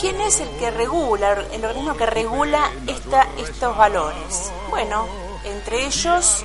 ¿Quién 0.00 0.20
es 0.20 0.38
el 0.38 0.48
que 0.50 0.70
regula, 0.70 1.32
el 1.32 1.64
organismo 1.64 1.96
que 1.96 2.06
regula 2.06 2.70
esta, 2.86 3.26
estos 3.36 3.76
valores? 3.76 4.52
Bueno, 4.70 5.08
entre 5.44 5.86
ellos 5.86 6.44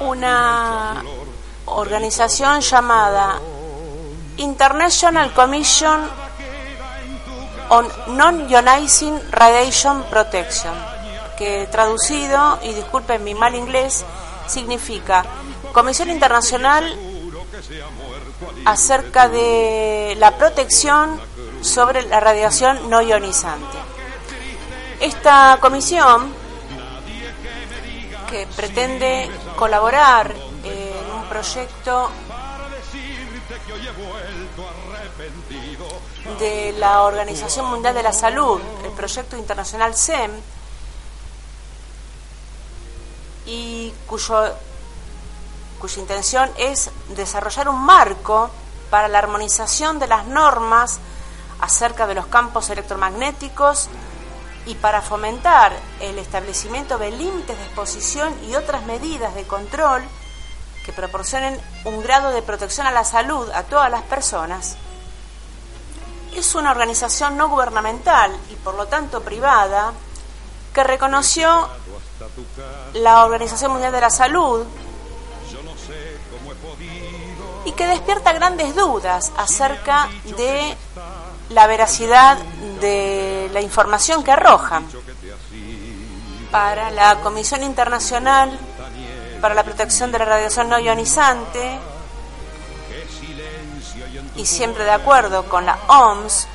una 0.00 1.02
organización 1.66 2.60
llamada 2.60 3.40
International 4.36 5.32
Commission 5.32 6.00
on 7.70 7.88
Non-Ionizing 8.08 9.20
Radiation 9.30 10.02
Protection, 10.04 10.74
que 11.38 11.68
traducido, 11.70 12.58
y 12.62 12.72
disculpen 12.72 13.22
mi 13.22 13.34
mal 13.34 13.54
inglés, 13.54 14.04
significa 14.46 15.24
Comisión 15.72 16.10
Internacional 16.10 16.96
acerca 18.64 19.28
de 19.28 20.16
la 20.18 20.36
protección 20.36 21.20
sobre 21.60 22.02
la 22.02 22.18
radiación 22.18 22.90
no 22.90 23.02
ionizante. 23.02 23.78
Esta 25.00 25.56
comisión, 25.62 26.30
que 28.28 28.46
pretende 28.54 29.30
colaborar 29.56 30.30
en 30.62 31.10
un 31.14 31.24
proyecto 31.26 32.10
de 36.38 36.74
la 36.78 37.02
Organización 37.02 37.70
Mundial 37.70 37.94
de 37.94 38.02
la 38.02 38.12
Salud, 38.12 38.60
el 38.84 38.90
proyecto 38.92 39.38
internacional 39.38 39.94
SEM, 39.94 40.32
y 43.46 43.92
cuyo 44.06 44.54
cuya 45.80 46.00
intención 46.00 46.50
es 46.58 46.90
desarrollar 47.08 47.70
un 47.70 47.82
marco 47.82 48.50
para 48.90 49.08
la 49.08 49.18
armonización 49.18 49.98
de 49.98 50.08
las 50.08 50.26
normas 50.26 50.98
acerca 51.58 52.06
de 52.06 52.14
los 52.14 52.26
campos 52.26 52.68
electromagnéticos 52.68 53.88
y 54.70 54.76
para 54.76 55.02
fomentar 55.02 55.72
el 56.00 56.16
establecimiento 56.18 56.96
de 56.96 57.10
límites 57.10 57.58
de 57.58 57.64
exposición 57.64 58.32
y 58.48 58.54
otras 58.54 58.86
medidas 58.86 59.34
de 59.34 59.42
control 59.42 60.00
que 60.86 60.92
proporcionen 60.92 61.60
un 61.84 62.00
grado 62.02 62.30
de 62.30 62.40
protección 62.40 62.86
a 62.86 62.92
la 62.92 63.02
salud 63.02 63.50
a 63.50 63.64
todas 63.64 63.90
las 63.90 64.02
personas. 64.02 64.76
Es 66.36 66.54
una 66.54 66.70
organización 66.70 67.36
no 67.36 67.48
gubernamental 67.48 68.30
y 68.48 68.54
por 68.54 68.76
lo 68.76 68.86
tanto 68.86 69.22
privada 69.22 69.92
que 70.72 70.84
reconoció 70.84 71.68
la 72.94 73.24
Organización 73.24 73.72
Mundial 73.72 73.90
de 73.90 74.00
la 74.00 74.10
Salud 74.10 74.64
y 77.64 77.72
que 77.72 77.86
despierta 77.86 78.32
grandes 78.32 78.76
dudas 78.76 79.32
acerca 79.36 80.08
de 80.36 80.76
la 81.48 81.66
veracidad 81.66 82.38
de 82.80 83.50
la 83.52 83.60
información 83.60 84.22
que 84.24 84.32
arroja. 84.32 84.82
Para 86.50 86.90
la 86.90 87.20
Comisión 87.20 87.62
Internacional 87.62 88.58
para 89.40 89.54
la 89.54 89.64
Protección 89.64 90.12
de 90.12 90.18
la 90.18 90.26
Radiación 90.26 90.68
No 90.68 90.78
Ionizante, 90.78 91.78
y 94.36 94.46
siempre 94.46 94.84
de 94.84 94.90
acuerdo 94.90 95.44
con 95.48 95.66
la 95.66 95.78
OMS, 95.88 96.46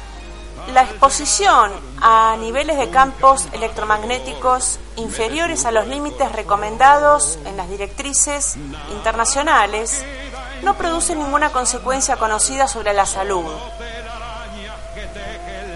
la 0.74 0.84
exposición 0.84 1.72
a 2.02 2.36
niveles 2.40 2.78
de 2.78 2.90
campos 2.90 3.48
electromagnéticos 3.52 4.80
inferiores 4.96 5.66
a 5.66 5.72
los 5.72 5.88
límites 5.88 6.32
recomendados 6.32 7.38
en 7.46 7.58
las 7.58 7.70
directrices 7.70 8.56
internacionales 8.92 10.04
no 10.64 10.76
produce 10.76 11.16
ninguna 11.16 11.52
consecuencia 11.52 12.18
conocida 12.18 12.68
sobre 12.68 12.94
la 12.94 13.06
salud. 13.06 13.46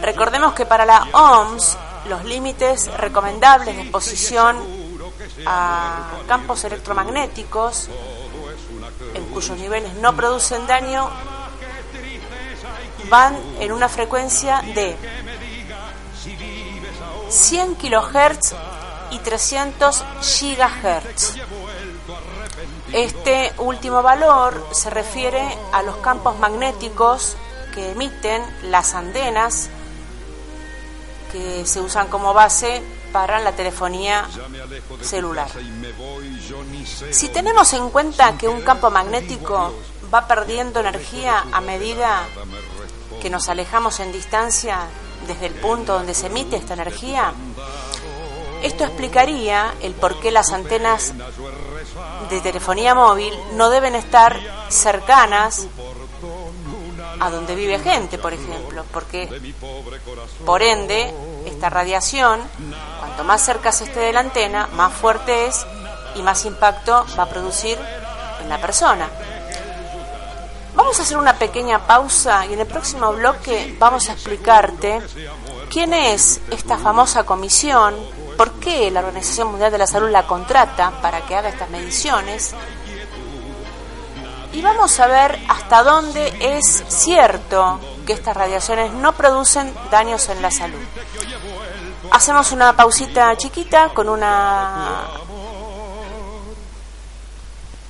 Recordemos 0.10 0.54
que 0.56 0.66
para 0.66 0.88
la 0.88 1.08
OMS 1.14 1.78
los 2.08 2.26
límites 2.26 2.92
recomendables 2.98 3.76
de 3.76 3.84
exposición 3.84 4.58
a 5.46 6.14
campos 6.28 6.64
electromagnéticos 6.64 7.90
en 9.14 9.24
cuyos 9.26 9.56
niveles 9.60 9.94
no 9.98 10.16
producen 10.16 10.66
daño 10.66 11.12
van 13.08 13.38
en 13.60 13.72
una 13.72 13.88
frecuencia 13.88 14.64
de 14.74 14.98
100 17.30 17.76
kHz 17.76 18.56
y 19.12 19.20
300 19.20 20.06
GHz. 20.22 21.36
Este 22.94 23.54
último 23.60 24.02
valor 24.02 24.70
se 24.72 24.90
refiere 24.90 25.56
a 25.72 25.84
los 25.84 25.98
campos 25.98 26.40
magnéticos 26.40 27.38
que 27.76 27.92
emiten 27.92 28.42
las 28.64 28.96
antenas 28.96 29.70
que 31.32 31.66
se 31.66 31.80
usan 31.80 32.08
como 32.08 32.34
base 32.34 32.82
para 33.12 33.40
la 33.40 33.54
telefonía 33.54 34.28
celular. 35.02 35.50
Si 37.12 37.30
tenemos 37.30 37.74
en 37.74 37.90
cuenta 37.90 38.38
que 38.38 38.48
un 38.48 38.62
campo 38.62 38.90
magnético 38.90 39.74
va 40.14 40.28
perdiendo 40.28 40.80
energía 40.80 41.46
a 41.52 41.62
medida 41.62 42.24
que 43.22 43.30
nos 43.30 43.50
alejamos 43.50 44.00
en 44.00 44.12
distancia 44.12 44.80
desde 45.28 45.48
el 45.48 45.54
punto 45.56 45.94
donde 45.94 46.14
se 46.14 46.28
emite 46.28 46.56
esta 46.56 46.74
energía, 46.74 47.34
esto 48.62 48.84
explicaría 48.84 49.74
el 49.82 49.94
por 49.94 50.20
qué 50.20 50.32
las 50.32 50.52
antenas 50.52 51.14
de 52.30 52.42
telefonía 52.42 52.94
móvil 52.94 53.34
no 53.54 53.70
deben 53.70 53.96
estar 53.96 54.38
cercanas 54.70 55.68
a 57.20 57.30
donde 57.30 57.56
vive 57.56 57.80
gente, 57.80 58.18
por 58.18 58.34
ejemplo, 58.34 58.86
porque 58.92 59.30
por 60.46 60.62
ende 60.62 61.14
esta 61.46 61.70
radiación, 61.70 62.40
cuanto 63.00 63.24
más 63.24 63.42
cerca 63.42 63.72
se 63.72 63.86
esté 63.86 64.00
de 64.00 64.14
la 64.14 64.22
antena, 64.22 64.68
más 64.74 64.94
fuerte 64.94 65.48
es 65.48 65.66
y 66.16 66.22
más 66.22 66.46
impacto 66.46 67.06
va 67.18 67.24
a 67.24 67.30
producir 67.30 67.78
en 68.42 68.50
la 68.50 68.60
persona. 68.60 69.10
Vamos 70.76 71.00
a 71.00 71.04
hacer 71.04 71.18
una 71.18 71.38
pequeña 71.38 71.86
pausa 71.86 72.46
y 72.46 72.54
en 72.54 72.60
el 72.62 72.68
próximo 72.68 73.12
bloque 73.12 73.76
vamos 73.80 74.08
a 74.10 74.14
explicarte 74.14 75.02
quién 75.70 75.94
es 75.94 76.40
esta 76.52 76.78
famosa 76.78 77.26
comisión, 77.26 77.96
por 78.38 78.54
qué 78.54 78.90
la 78.90 79.02
Organización 79.02 79.50
Mundial 79.50 79.72
de 79.72 79.78
la 79.78 79.88
Salud 79.88 80.10
la 80.10 80.26
contrata 80.26 80.92
para 81.02 81.22
que 81.22 81.36
haga 81.36 81.50
estas 81.50 81.70
mediciones 81.70 82.56
y 84.52 84.62
vamos 84.62 85.00
a 85.00 85.08
ver 85.08 85.40
hasta 85.48 85.84
dónde 85.84 86.34
es 86.40 86.84
cierto 86.88 87.80
que 88.06 88.14
estas 88.14 88.36
radiaciones 88.36 88.92
no 88.94 89.14
producen 89.14 89.74
daños 89.92 90.30
en 90.30 90.42
la 90.42 90.52
salud. 90.52 90.80
Hacemos 92.12 92.52
una 92.52 92.76
pausita 92.76 93.36
chiquita 93.38 93.90
con 93.90 94.10
una 94.10 95.08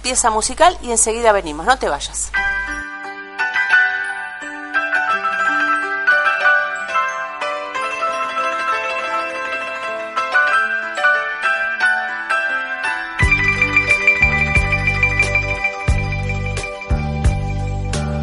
pieza 0.01 0.29
musical 0.29 0.77
y 0.81 0.91
enseguida 0.91 1.31
venimos, 1.31 1.65
no 1.65 1.77
te 1.77 1.87
vayas. 1.87 2.31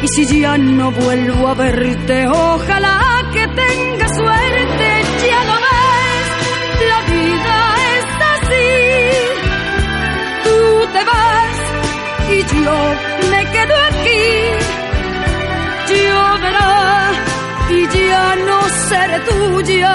Y 0.00 0.06
si 0.08 0.40
ya 0.40 0.56
no 0.56 0.92
vuelvo 0.92 1.48
a 1.48 1.54
verte, 1.54 2.28
ojalá 2.28 3.00
que 3.32 3.46
tenga 3.48 4.08
suerte, 4.08 4.88
ya 5.26 5.44
lo 5.50 5.56
ves, 5.66 6.28
la 6.90 7.00
vida 7.12 7.56
es 7.96 8.06
así. 8.34 8.70
Tú 10.44 10.58
te 10.94 11.02
vas 11.10 11.58
y 12.30 12.38
yo 12.64 12.78
me 13.30 13.40
quedo 13.54 13.74
aquí. 13.90 14.24
Lloverá 15.90 17.10
y 17.70 18.08
ya 18.08 18.36
no 18.46 18.58
seré 18.88 19.18
tuya, 19.28 19.94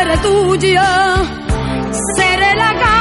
seré 0.00 0.16
tuya, 0.24 0.88
seré 2.16 2.54
la 2.56 2.72
gata 2.72 2.99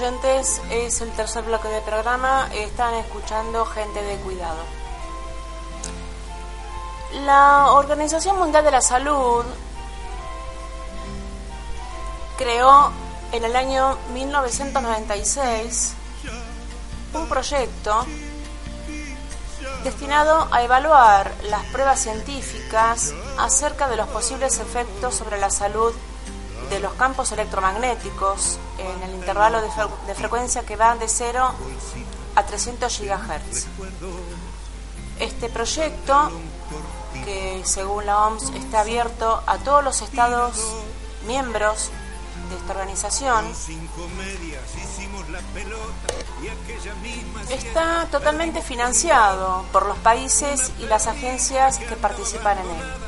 es 0.00 1.00
el 1.02 1.10
tercer 1.12 1.44
bloque 1.44 1.68
del 1.68 1.82
programa. 1.82 2.48
Están 2.52 2.94
escuchando 2.94 3.64
Gente 3.64 4.02
de 4.02 4.16
Cuidado. 4.16 4.58
La 7.24 7.70
Organización 7.70 8.36
Mundial 8.36 8.64
de 8.64 8.72
la 8.72 8.80
Salud 8.80 9.44
creó 12.36 12.90
en 13.30 13.44
el 13.44 13.54
año 13.54 13.96
1996 14.12 15.94
un 17.14 17.28
proyecto 17.28 18.04
destinado 19.84 20.48
a 20.50 20.64
evaluar 20.64 21.32
las 21.44 21.64
pruebas 21.66 22.00
científicas 22.00 23.14
acerca 23.38 23.86
de 23.88 23.96
los 23.96 24.08
posibles 24.08 24.58
efectos 24.58 25.14
sobre 25.14 25.38
la 25.38 25.50
salud 25.50 25.94
de 26.74 26.80
los 26.80 26.94
campos 26.94 27.30
electromagnéticos 27.30 28.58
en 28.78 29.02
el 29.04 29.14
intervalo 29.14 29.60
de, 29.62 29.68
fre- 29.68 30.06
de 30.08 30.14
frecuencia 30.16 30.62
que 30.66 30.74
va 30.74 30.96
de 30.96 31.06
0 31.08 31.52
a 32.34 32.42
300 32.44 32.98
GHz. 33.00 33.66
Este 35.20 35.48
proyecto, 35.48 36.32
que 37.24 37.62
según 37.64 38.06
la 38.06 38.26
OMS 38.26 38.50
está 38.56 38.80
abierto 38.80 39.40
a 39.46 39.58
todos 39.58 39.84
los 39.84 40.02
estados 40.02 40.58
miembros 41.28 41.90
de 42.50 42.56
esta 42.56 42.72
organización, 42.72 43.44
está 47.50 48.06
totalmente 48.10 48.60
financiado 48.62 49.64
por 49.72 49.86
los 49.86 49.96
países 49.98 50.72
y 50.80 50.86
las 50.86 51.06
agencias 51.06 51.78
que 51.78 51.94
participan 51.96 52.58
en 52.58 52.66
él. 52.70 53.03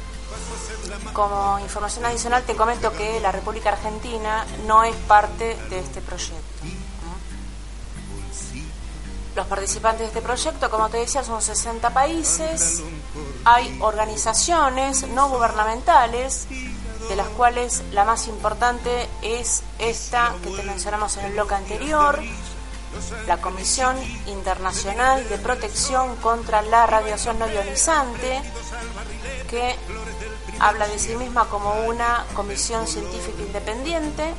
Como 1.12 1.59
información 1.61 2.05
adicional 2.05 2.42
te 2.42 2.55
comento 2.55 2.92
que 2.92 3.20
la 3.20 3.33
República 3.33 3.70
Argentina 3.70 4.44
no 4.66 4.85
es 4.85 4.94
parte 4.94 5.57
de 5.70 5.79
este 5.79 6.01
proyecto. 6.01 6.66
Los 9.35 9.46
participantes 9.46 10.01
de 10.01 10.07
este 10.07 10.22
proyecto, 10.22 10.70
como 10.70 10.88
te 10.88 10.96
decía, 10.96 11.22
son 11.22 11.42
60 11.42 11.90
países. 11.90 12.83
Hay 13.44 13.77
organizaciones 13.81 15.07
no 15.09 15.29
gubernamentales, 15.29 16.46
de 17.09 17.16
las 17.16 17.29
cuales 17.29 17.83
la 17.92 18.05
más 18.05 18.29
importante 18.29 19.09
es 19.22 19.62
esta 19.79 20.35
que 20.42 20.51
te 20.51 20.62
mencionamos 20.62 21.17
en 21.19 21.27
el 21.27 21.33
bloque 21.33 21.54
anterior, 21.54 22.21
la 23.27 23.37
Comisión 23.38 23.96
Internacional 24.27 25.29
de 25.29 25.38
Protección 25.38 26.17
contra 26.17 26.63
la 26.63 26.87
Radiación 26.87 27.38
No 27.38 27.46
Ionizante, 27.46 28.40
que 29.50 29.77
habla 30.61 30.88
de 30.88 30.98
sí 30.98 31.15
misma 31.17 31.46
como 31.46 31.87
una 31.87 32.25
comisión 32.35 32.87
científica 32.87 33.42
independiente 33.42 34.35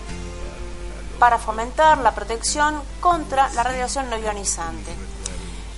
para 1.20 1.38
fomentar 1.38 1.98
la 2.00 2.14
protección 2.14 2.82
contra 3.00 3.50
la 3.54 3.64
radiación 3.64 4.10
no 4.10 4.18
ionizante. 4.18 4.94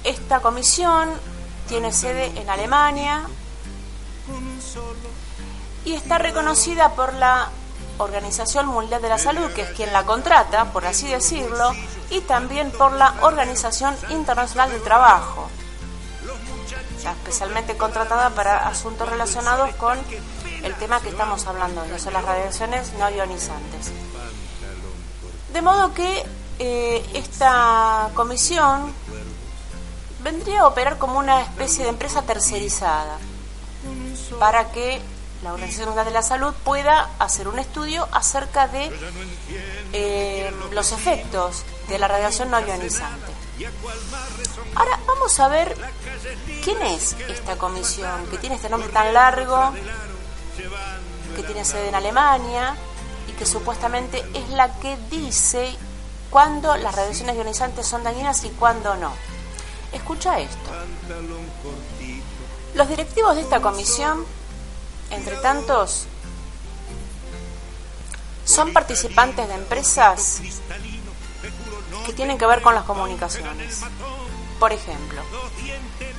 Esta 0.04 0.40
comisión 0.40 1.10
tiene 1.68 1.92
sede 1.92 2.32
en 2.40 2.50
Alemania 2.50 3.28
y 5.86 5.94
está 5.94 6.18
reconocida 6.18 6.94
por 6.94 7.14
la 7.14 7.50
Organización 7.98 8.68
Mundial 8.68 9.02
de 9.02 9.10
la 9.10 9.18
Salud, 9.18 9.52
que 9.52 9.62
es 9.62 9.70
quien 9.72 9.92
la 9.92 10.06
contrata, 10.06 10.72
por 10.72 10.86
así 10.86 11.08
decirlo, 11.08 11.72
y 12.10 12.22
también 12.22 12.72
por 12.72 12.94
la 12.94 13.14
Organización 13.22 13.96
Internacional 14.10 14.72
del 14.72 14.82
Trabajo, 14.82 15.50
ya 17.02 17.12
especialmente 17.12 17.78
contratada 17.78 18.30
para 18.32 18.68
asuntos 18.68 19.10
relacionados 19.10 19.74
con 19.76 19.98
el 20.64 20.76
tema 20.76 21.02
que 21.02 21.10
estamos 21.10 21.46
hablando, 21.48 21.84
que 21.84 22.00
son 22.00 22.14
las 22.14 22.24
radiaciones 22.24 22.94
no 22.94 23.10
ionizantes. 23.10 23.92
De 25.54 25.62
modo 25.62 25.94
que 25.94 26.26
eh, 26.60 27.10
esta 27.14 28.10
comisión 28.14 28.94
vendría 30.24 30.62
a 30.62 30.68
operar 30.68 30.98
como 30.98 31.18
una 31.18 31.42
especie 31.42 31.84
de 31.84 31.90
empresa 31.90 32.22
tercerizada 32.24 33.18
para 34.40 34.72
que 34.72 35.02
la 35.44 35.54
Organización 35.54 35.90
Mundial 35.90 36.06
de 36.06 36.12
la 36.12 36.22
Salud 36.22 36.54
pueda 36.66 37.10
hacer 37.18 37.48
un 37.48 37.60
estudio 37.60 38.08
acerca 38.12 38.68
de 38.68 38.92
eh, 39.94 40.54
los 40.72 40.92
efectos 40.92 41.64
de 41.88 41.98
la 41.98 42.08
radiación 42.08 42.52
no 42.52 42.60
ionizante. 42.60 43.39
Ahora 44.76 45.00
vamos 45.06 45.40
a 45.40 45.48
ver 45.50 45.76
quién 46.64 46.82
es 46.82 47.16
esta 47.28 47.58
comisión 47.58 48.26
que 48.28 48.38
tiene 48.38 48.56
este 48.56 48.70
nombre 48.70 48.90
tan 48.90 49.14
largo, 49.14 49.74
que 51.36 51.44
tiene 51.44 51.66
sede 51.66 51.90
en 51.90 51.96
Alemania 51.96 52.76
y 53.28 53.34
que 53.34 53.46
supuestamente 53.46 54.24
es 54.34 54.50
la 54.50 54.80
que 54.80 54.98
dice 55.12 55.76
cuándo 56.30 56.78
las 56.78 56.96
radiaciones 56.96 57.36
ionizantes 57.36 57.86
son 57.86 58.04
dañinas 58.04 58.44
y 58.46 58.50
cuándo 58.50 58.96
no. 58.96 59.12
Escucha 59.92 60.40
esto. 60.40 60.70
Los 62.76 62.88
directivos 62.88 63.36
de 63.36 63.42
esta 63.42 63.60
comisión, 63.60 64.26
entre 65.10 65.36
tantos, 65.38 66.06
son 68.46 68.72
participantes 68.72 69.48
de 69.48 69.54
empresas 69.54 70.42
que 72.10 72.16
tienen 72.16 72.40
que 72.40 72.48
ver 72.48 72.64
con 72.64 72.74
las 72.74 72.86
comunicaciones. 72.86 73.82
Por 74.60 74.74
ejemplo, 74.74 75.22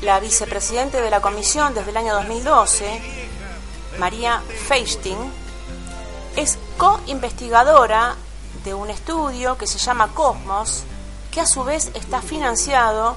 la 0.02 0.20
vicepresidente 0.20 1.00
de 1.00 1.10
la 1.10 1.20
comisión 1.20 1.74
desde 1.74 1.90
el 1.90 1.96
año 1.96 2.14
2012, 2.14 3.02
María 3.98 4.40
Feisting, 4.68 5.18
es 6.36 6.58
co-investigadora 6.76 8.14
de 8.64 8.72
un 8.72 8.88
estudio 8.88 9.58
que 9.58 9.66
se 9.66 9.78
llama 9.78 10.14
Cosmos, 10.14 10.84
que 11.32 11.40
a 11.40 11.46
su 11.46 11.64
vez 11.64 11.90
está 11.94 12.22
financiado 12.22 13.16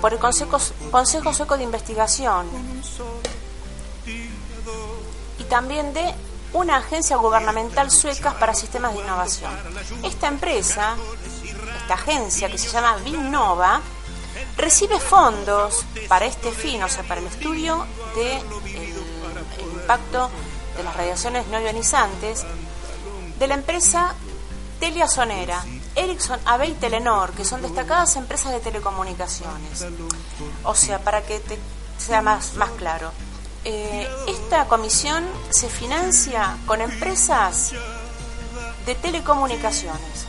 por 0.00 0.14
el 0.14 0.18
Consejo, 0.18 0.58
Consejo 0.90 1.34
Sueco 1.34 1.58
de 1.58 1.64
Investigación 1.64 2.46
y 5.38 5.44
también 5.44 5.92
de 5.92 6.14
una 6.54 6.78
agencia 6.78 7.16
gubernamental 7.16 7.90
sueca 7.90 8.38
para 8.38 8.54
sistemas 8.54 8.94
de 8.94 9.00
innovación. 9.00 9.52
Esta 10.02 10.28
empresa, 10.28 10.96
esta 11.88 11.94
agencia 11.94 12.50
que 12.50 12.58
se 12.58 12.68
llama 12.68 12.96
Vinnova, 12.96 13.80
recibe 14.58 15.00
fondos 15.00 15.86
para 16.06 16.26
este 16.26 16.52
fin, 16.52 16.82
o 16.82 16.88
sea, 16.88 17.02
para 17.02 17.18
el 17.18 17.26
estudio 17.28 17.86
del 18.14 18.42
de 18.62 18.94
impacto 19.62 20.28
de 20.76 20.82
las 20.82 20.94
radiaciones 20.94 21.46
no 21.46 21.58
ionizantes 21.58 22.44
de 23.38 23.46
la 23.46 23.54
empresa 23.54 24.14
Telia 24.78 25.08
Sonera, 25.08 25.64
Ericsson, 25.94 26.38
AB 26.44 26.64
y 26.64 26.72
Telenor, 26.72 27.32
que 27.32 27.46
son 27.46 27.62
destacadas 27.62 28.16
empresas 28.16 28.52
de 28.52 28.60
telecomunicaciones. 28.60 29.86
O 30.64 30.74
sea, 30.74 30.98
para 30.98 31.22
que 31.22 31.40
te 31.40 31.58
sea 31.96 32.20
más, 32.20 32.52
más 32.56 32.68
claro, 32.72 33.12
eh, 33.64 34.06
esta 34.26 34.66
comisión 34.66 35.24
se 35.48 35.70
financia 35.70 36.58
con 36.66 36.82
empresas 36.82 37.72
de 38.84 38.94
telecomunicaciones. 38.94 40.26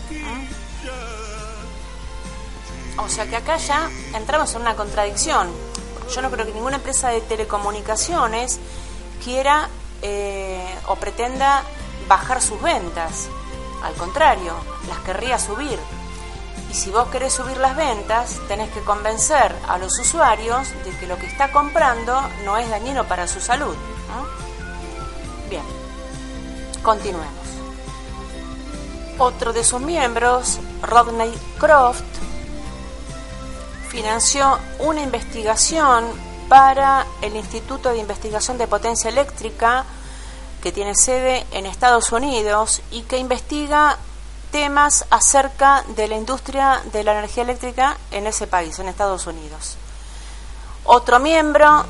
O 3.04 3.10
sea 3.10 3.28
que 3.28 3.36
acá 3.36 3.58
ya 3.58 3.90
entramos 4.14 4.54
en 4.56 4.62
una 4.62 4.76
contradicción. 4.76 5.50
Yo 6.14 6.22
no 6.22 6.30
creo 6.30 6.46
que 6.46 6.54
ninguna 6.54 6.78
empresa 6.78 7.10
de 7.10 7.22
telecomunicaciones 7.22 8.60
quiera 9.24 9.70
eh, 10.02 10.64
o 10.88 10.96
pretenda 10.96 11.64
bajar 12.08 12.42
sus 12.42 12.62
ventas. 12.62 13.28
Al 13.84 13.94
contrario, 13.94 14.54
las 14.88 15.00
querría 15.00 15.40
subir. 15.40 15.80
Y 16.70 16.74
si 16.74 16.92
vos 16.92 17.08
querés 17.08 17.34
subir 17.34 17.58
las 17.58 17.76
ventas, 17.76 18.40
tenés 18.48 18.70
que 18.72 18.82
convencer 18.82 19.56
a 19.68 19.78
los 19.78 19.98
usuarios 19.98 20.70
de 20.84 20.92
que 20.98 21.08
lo 21.08 21.18
que 21.18 21.26
está 21.26 21.52
comprando 21.52 22.22
no 22.46 22.58
es 22.58 22.70
dañino 22.70 23.06
para 23.08 23.28
su 23.28 23.40
salud. 23.40 23.76
Bien, 25.50 25.64
continuemos. 26.84 27.34
Otro 29.18 29.52
de 29.52 29.64
sus 29.64 29.82
miembros, 29.82 30.60
Rodney 30.84 31.34
Croft, 31.58 32.04
financió 33.90 34.60
una 34.80 35.02
investigación 35.02 36.06
para 36.48 37.06
el 37.22 37.36
Instituto 37.36 37.90
de 37.90 37.98
Investigación 37.98 38.58
de 38.58 38.68
Potencia 38.68 39.10
Eléctrica 39.10 39.86
que 40.62 40.72
tiene 40.72 40.96
sede 40.96 41.46
en 41.52 41.66
Estados 41.66 42.12
Unidos 42.12 42.82
y 42.92 43.02
que 43.04 43.18
investiga 43.18 43.98
temas 44.52 45.06
acerca 45.10 45.84
de 45.96 46.08
la 46.08 46.16
industria 46.16 46.82
de 46.92 47.04
la 47.04 47.14
energía 47.14 47.44
eléctrica 47.44 47.98
en 48.12 48.28
ese 48.28 48.48
país, 48.48 48.78
en 48.80 48.88
Estados 48.88 49.28
Unidos. 49.28 49.78
Otro 50.86 51.20
miembro, 51.20 51.86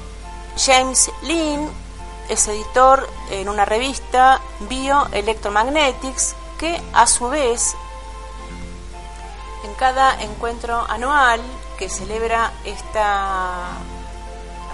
James 0.57 1.09
Lynn, 1.23 1.69
es 2.27 2.47
editor 2.47 3.09
en 3.31 3.49
una 3.49 3.65
revista 3.65 4.39
Bioelectromagnetics 4.61 6.35
que 6.59 6.81
a 6.93 7.07
su 7.07 7.29
vez 7.29 7.75
en 9.65 9.73
cada 9.75 10.21
encuentro 10.21 10.85
anual 10.87 11.41
que 11.79 11.89
celebra 11.89 12.51
esta 12.65 13.69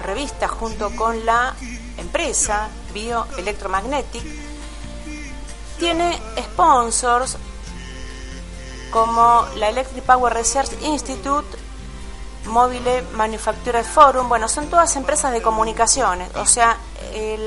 revista 0.01 0.47
junto 0.47 0.89
con 0.95 1.23
la 1.23 1.53
empresa 1.97 2.67
Bioelectromagnetic 2.95 4.23
tiene 5.77 6.19
sponsors 6.39 7.37
como 8.89 9.45
la 9.57 9.69
Electric 9.69 10.03
Power 10.03 10.33
Research 10.33 10.71
Institute, 10.81 11.45
Mobile 12.45 13.03
Manufacturer 13.13 13.85
Forum, 13.85 14.27
bueno, 14.27 14.47
son 14.47 14.67
todas 14.67 14.95
empresas 14.95 15.31
de 15.31 15.43
comunicaciones, 15.43 16.35
o 16.35 16.47
sea, 16.47 16.75
eh, 17.13 17.37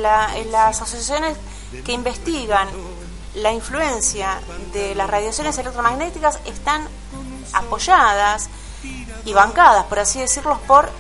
las 0.53 0.81
asociaciones 0.81 1.37
que 1.85 1.93
investigan 1.93 2.69
la 3.35 3.51
influencia 3.51 4.41
de 4.73 4.95
las 4.95 5.11
radiaciones 5.11 5.59
electromagnéticas 5.59 6.39
están 6.47 6.87
apoyadas 7.53 8.51
y 9.25 9.33
bancadas, 9.33 9.85
por 9.87 9.99
así 9.99 10.21
decirlo, 10.21 10.59
por 10.67 10.91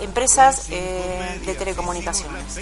empresas 0.00 0.66
eh, 0.70 1.40
de 1.44 1.54
telecomunicaciones. 1.54 2.60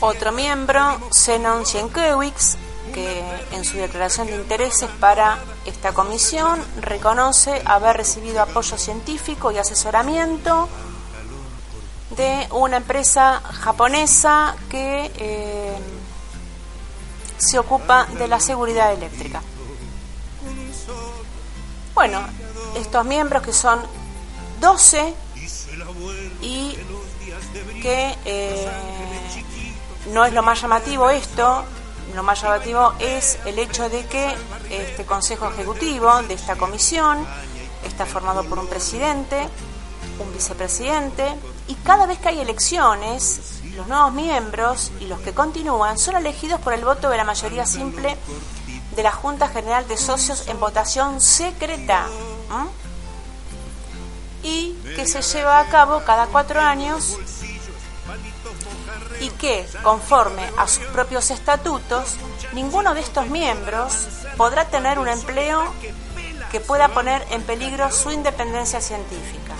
Otro 0.00 0.32
miembro, 0.32 0.98
Zenon 1.14 1.64
Sienkiewicz, 1.64 2.56
que 2.92 3.24
en 3.52 3.64
su 3.64 3.78
declaración 3.78 4.26
de 4.26 4.36
intereses 4.36 4.90
para 5.00 5.38
esta 5.64 5.92
comisión 5.92 6.62
reconoce 6.80 7.62
haber 7.64 7.96
recibido 7.96 8.42
apoyo 8.42 8.76
científico 8.76 9.50
y 9.50 9.58
asesoramiento 9.58 10.68
de 12.16 12.46
una 12.52 12.76
empresa 12.76 13.40
japonesa 13.40 14.54
que 14.68 15.10
eh, 15.16 15.76
se 17.38 17.58
ocupa 17.58 18.06
de 18.18 18.28
la 18.28 18.38
seguridad 18.38 18.92
eléctrica. 18.92 19.42
Bueno, 21.94 22.20
estos 22.74 23.04
miembros 23.04 23.42
que 23.42 23.52
son 23.52 23.80
12 24.60 25.14
y 26.40 26.76
que 27.82 28.16
eh, 28.24 28.68
no 30.12 30.24
es 30.24 30.32
lo 30.32 30.42
más 30.42 30.60
llamativo 30.60 31.10
esto, 31.10 31.64
lo 32.14 32.22
más 32.22 32.40
llamativo 32.40 32.92
es 32.98 33.38
el 33.44 33.58
hecho 33.58 33.88
de 33.88 34.06
que 34.06 34.34
este 34.70 35.04
Consejo 35.04 35.48
Ejecutivo 35.50 36.22
de 36.22 36.34
esta 36.34 36.56
comisión 36.56 37.26
está 37.84 38.06
formado 38.06 38.44
por 38.44 38.58
un 38.58 38.66
presidente, 38.66 39.48
un 40.18 40.32
vicepresidente, 40.32 41.26
y 41.68 41.74
cada 41.76 42.06
vez 42.06 42.18
que 42.18 42.28
hay 42.28 42.40
elecciones, 42.40 43.60
los 43.76 43.86
nuevos 43.88 44.12
miembros 44.12 44.92
y 45.00 45.06
los 45.06 45.20
que 45.20 45.32
continúan 45.32 45.98
son 45.98 46.16
elegidos 46.16 46.60
por 46.60 46.72
el 46.72 46.84
voto 46.84 47.10
de 47.10 47.16
la 47.16 47.24
mayoría 47.24 47.66
simple 47.66 48.16
de 48.94 49.02
la 49.02 49.10
Junta 49.10 49.48
General 49.48 49.86
de 49.88 49.96
Socios 49.96 50.46
en 50.46 50.60
votación 50.60 51.20
secreta 51.20 52.06
y 54.42 54.72
que 54.96 55.06
se 55.06 55.22
lleva 55.22 55.58
a 55.58 55.68
cabo 55.68 56.02
cada 56.04 56.26
cuatro 56.26 56.60
años 56.60 57.18
y 59.20 59.30
que, 59.30 59.66
conforme 59.82 60.42
a 60.58 60.68
sus 60.68 60.84
propios 60.86 61.30
estatutos, 61.30 62.16
ninguno 62.52 62.94
de 62.94 63.00
estos 63.00 63.26
miembros 63.28 64.06
podrá 64.36 64.66
tener 64.66 64.98
un 64.98 65.08
empleo 65.08 65.62
que 66.50 66.60
pueda 66.60 66.88
poner 66.88 67.26
en 67.30 67.42
peligro 67.42 67.90
su 67.90 68.10
independencia 68.10 68.80
científica. 68.80 69.54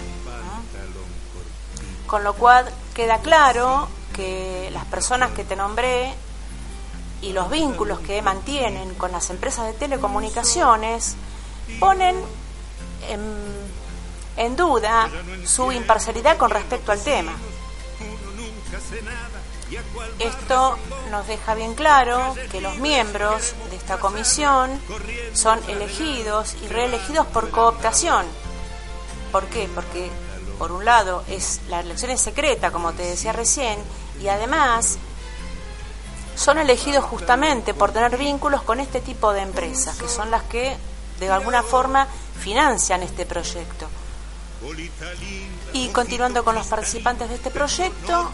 Con 2.07 2.23
lo 2.23 2.35
cual 2.35 2.71
queda 2.95 3.19
claro 3.19 3.89
que 4.15 4.71
las 4.73 4.85
personas 4.85 5.33
que 5.33 5.45
te 5.45 5.57
nombré 5.57 6.15
y 7.23 7.33
los 7.33 7.51
vínculos 7.51 8.01
que 8.01 8.21
mantienen 8.23 8.95
con 8.95 9.11
las 9.11 9.31
empresas 9.31 9.67
de 9.67 9.73
telecomunicaciones 9.73 11.17
ponen 11.81 12.17
en, 13.09 14.57
duda 14.57 15.09
su 15.45 15.73
imparcialidad 15.73 16.37
con 16.37 16.51
respecto 16.51 16.93
al 16.93 17.03
tema. 17.03 17.33
Esto 20.19 20.79
nos 21.11 21.27
deja 21.27 21.55
bien 21.55 21.75
claro 21.75 22.35
que 22.51 22.61
los 22.61 22.77
miembros 22.77 23.55
de 23.71 23.77
esta 23.77 23.99
comisión 23.99 24.71
son 25.33 25.61
elegidos 25.69 26.55
y 26.63 26.69
reelegidos 26.69 27.27
por 27.27 27.51
cooptación. 27.51 28.27
¿Por 29.33 29.47
qué? 29.47 29.69
Porque 29.75 30.11
por 30.59 30.73
un 30.73 30.85
lado 30.85 31.25
es 31.29 31.61
la 31.69 31.81
elección 31.81 32.11
es 32.11 32.21
secreta, 32.21 32.71
como 32.71 32.93
te 32.93 33.03
decía 33.03 33.33
recién, 33.33 33.79
y 34.23 34.29
además 34.29 34.99
son 36.37 36.59
elegidos 36.59 37.05
justamente 37.05 37.75
por 37.75 37.93
tener 37.93 38.17
vínculos 38.17 38.63
con 38.63 38.81
este 38.81 39.01
tipo 39.01 39.33
de 39.33 39.43
empresas, 39.43 39.97
que 39.97 40.09
son 40.09 40.31
las 40.31 40.43
que 40.45 40.77
de 41.21 41.31
alguna 41.31 41.63
forma 41.63 42.09
financian 42.45 43.03
este 43.03 43.25
proyecto. 43.25 43.89
Y 45.73 45.89
continuando 45.89 46.45
con 46.45 46.55
los 46.55 46.67
participantes 46.67 47.31
de 47.31 47.37
este 47.37 47.51
proyecto, 47.51 48.31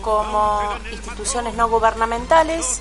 como 0.00 0.60
instituciones 0.92 1.54
no 1.54 1.68
gubernamentales, 1.68 2.80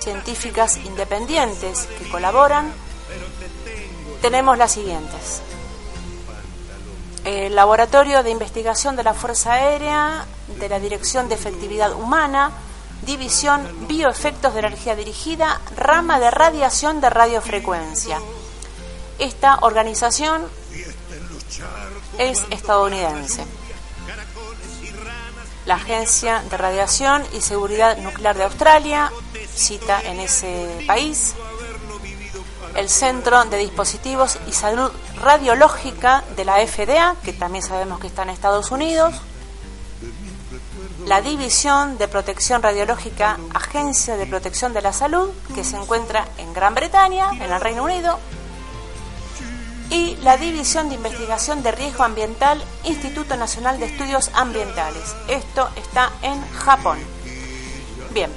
científicas 0.00 0.78
independientes 0.78 1.86
que 1.98 2.08
colaboran, 2.08 2.72
tenemos 4.20 4.58
las 4.58 4.72
siguientes. 4.72 5.42
El 7.24 7.54
Laboratorio 7.54 8.22
de 8.24 8.30
Investigación 8.30 8.96
de 8.96 9.04
la 9.04 9.14
Fuerza 9.14 9.52
Aérea, 9.52 10.26
de 10.58 10.68
la 10.68 10.80
Dirección 10.80 11.28
de 11.28 11.36
Efectividad 11.36 11.92
Humana, 11.92 12.50
División 13.02 13.86
Bioefectos 13.86 14.54
de 14.54 14.60
Energía 14.60 14.96
Dirigida, 14.96 15.60
rama 15.76 16.18
de 16.18 16.30
radiación 16.30 17.00
de 17.00 17.10
radiofrecuencia. 17.10 18.18
Esta 19.20 19.58
organización 19.60 20.46
es 22.18 22.42
estadounidense. 22.50 23.44
La 25.66 25.74
Agencia 25.74 26.42
de 26.50 26.56
Radiación 26.56 27.22
y 27.34 27.42
Seguridad 27.42 27.98
Nuclear 27.98 28.34
de 28.36 28.44
Australia 28.44 29.12
cita 29.54 30.00
en 30.00 30.20
ese 30.20 30.84
país 30.86 31.34
el 32.76 32.88
Centro 32.88 33.44
de 33.44 33.58
Dispositivos 33.58 34.38
y 34.48 34.52
Salud 34.52 34.90
Radiológica 35.20 36.24
de 36.34 36.46
la 36.46 36.66
FDA, 36.66 37.14
que 37.22 37.34
también 37.34 37.62
sabemos 37.62 38.00
que 38.00 38.06
está 38.06 38.22
en 38.22 38.30
Estados 38.30 38.70
Unidos, 38.70 39.14
la 41.06 41.20
División 41.20 41.98
de 41.98 42.08
Protección 42.08 42.62
Radiológica, 42.62 43.38
Agencia 43.52 44.16
de 44.16 44.26
Protección 44.26 44.72
de 44.72 44.80
la 44.80 44.94
Salud, 44.94 45.28
que 45.54 45.64
se 45.64 45.76
encuentra 45.76 46.26
en 46.38 46.54
Gran 46.54 46.74
Bretaña, 46.74 47.30
en 47.32 47.52
el 47.52 47.60
Reino 47.60 47.84
Unido, 47.84 48.18
y 49.90 50.16
la 50.22 50.36
División 50.36 50.88
de 50.88 50.94
Investigación 50.94 51.62
de 51.62 51.72
Riesgo 51.72 52.04
Ambiental, 52.04 52.62
Instituto 52.84 53.36
Nacional 53.36 53.78
de 53.78 53.86
Estudios 53.86 54.30
Ambientales. 54.34 55.14
Esto 55.28 55.68
está 55.76 56.12
en 56.22 56.40
Japón. 56.52 56.98
Bien, 58.12 58.30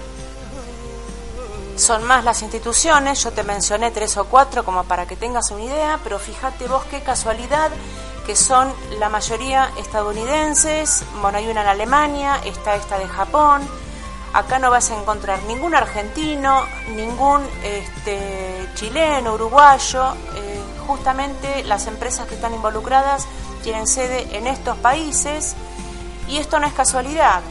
son 1.75 2.03
más 2.03 2.23
las 2.23 2.41
instituciones, 2.41 3.23
yo 3.23 3.31
te 3.31 3.43
mencioné 3.43 3.91
tres 3.91 4.17
o 4.17 4.25
cuatro 4.25 4.63
como 4.63 4.83
para 4.83 5.07
que 5.07 5.15
tengas 5.15 5.51
una 5.51 5.63
idea, 5.63 5.99
pero 6.03 6.19
fíjate 6.19 6.67
vos 6.67 6.83
qué 6.85 7.01
casualidad 7.01 7.71
que 8.25 8.35
son 8.35 8.73
la 8.99 9.09
mayoría 9.09 9.71
estadounidenses, 9.77 11.03
bueno, 11.21 11.37
hay 11.37 11.47
una 11.49 11.61
en 11.61 11.67
Alemania, 11.67 12.39
está 12.45 12.75
esta 12.75 12.97
de 12.97 13.07
Japón, 13.07 13.67
acá 14.33 14.59
no 14.59 14.71
vas 14.71 14.91
a 14.91 14.99
encontrar 14.99 15.43
ningún 15.43 15.75
argentino, 15.75 16.63
ningún 16.95 17.45
este, 17.63 18.69
chileno, 18.75 19.33
uruguayo, 19.33 20.15
eh, 20.35 20.52
justamente 20.83 21.63
las 21.63 21.87
empresas 21.87 22.27
que 22.27 22.35
están 22.35 22.53
involucradas 22.53 23.25
tienen 23.63 23.87
sede 23.87 24.37
en 24.37 24.47
estos 24.47 24.77
países 24.77 25.55
y 26.27 26.37
esto 26.37 26.59
no 26.59 26.67
es 26.67 26.73
casualidad, 26.73 27.41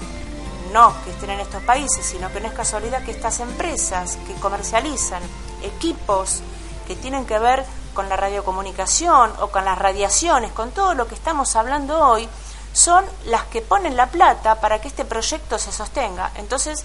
no 0.73 0.95
que 1.05 1.11
estén 1.11 1.31
en 1.31 1.41
estos 1.41 1.63
países, 1.63 2.05
sino 2.05 2.33
que 2.33 2.41
no 2.41 2.49
es 2.49 2.55
casualidad 2.55 3.03
que 3.05 3.11
estas 3.11 3.41
empresas 3.41 4.19
que 4.27 4.35
comercializan 4.35 5.23
equipos 5.63 6.43
que 6.87 6.97
tienen 6.97 7.27
que 7.27 7.39
ver 7.39 7.65
con 7.95 8.09
la 8.09 8.17
radiocomunicación 8.17 9.33
o 9.41 9.49
con 9.49 9.65
las 9.65 9.79
radiaciones, 9.79 10.53
con 10.53 10.71
todo 10.71 10.95
lo 10.95 11.07
que 11.07 11.15
estamos 11.15 11.55
hablando 11.57 11.99
hoy, 11.99 12.29
son 12.73 13.05
las 13.27 13.45
que 13.45 13.61
ponen 13.61 13.97
la 13.97 14.07
plata 14.07 14.61
para 14.61 14.81
que 14.81 14.89
este 14.89 15.05
proyecto 15.05 15.59
se 15.59 15.73
sostenga. 15.73 16.31
Entonces, 16.37 16.85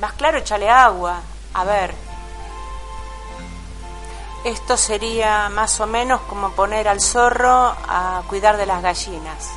más 0.00 0.12
claro, 0.12 0.38
échale 0.38 0.70
agua. 0.70 1.20
A 1.54 1.64
ver, 1.64 1.94
esto 4.46 4.76
sería 4.76 5.48
más 5.48 5.80
o 5.80 5.88
menos 5.88 6.20
como 6.22 6.52
poner 6.52 6.86
al 6.86 7.00
zorro 7.00 7.74
a 7.88 8.22
cuidar 8.28 8.56
de 8.56 8.64
las 8.66 8.80
gallinas. 8.80 9.50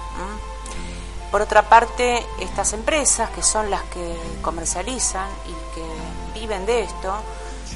Por 1.31 1.43
otra 1.43 1.69
parte, 1.69 2.25
estas 2.39 2.73
empresas, 2.73 3.29
que 3.29 3.43
son 3.43 3.69
las 3.69 3.83
que 3.83 4.17
comercializan 4.41 5.29
y 5.45 5.75
que 5.75 6.39
viven 6.39 6.65
de 6.65 6.81
esto, 6.81 7.13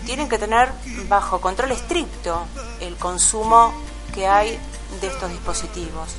tienen 0.07 0.27
que 0.27 0.39
tener 0.39 0.71
bajo 1.07 1.39
control 1.39 1.71
estricto 1.71 2.45
el 2.79 2.95
consumo 2.95 3.71
que 4.11 4.27
hay 4.27 4.59
de 4.99 5.07
estos 5.07 5.29
dispositivos. 5.29 6.09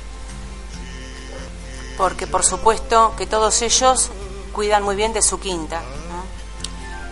Porque 1.97 2.25
por 2.25 2.45
supuesto 2.45 3.13
que 3.17 3.27
todos 3.27 3.61
ellos 3.61 4.11
cuidan 4.53 4.83
muy 4.83 4.95
bien 4.95 5.11
de 5.11 5.21
su 5.21 5.41
quinta. 5.41 5.81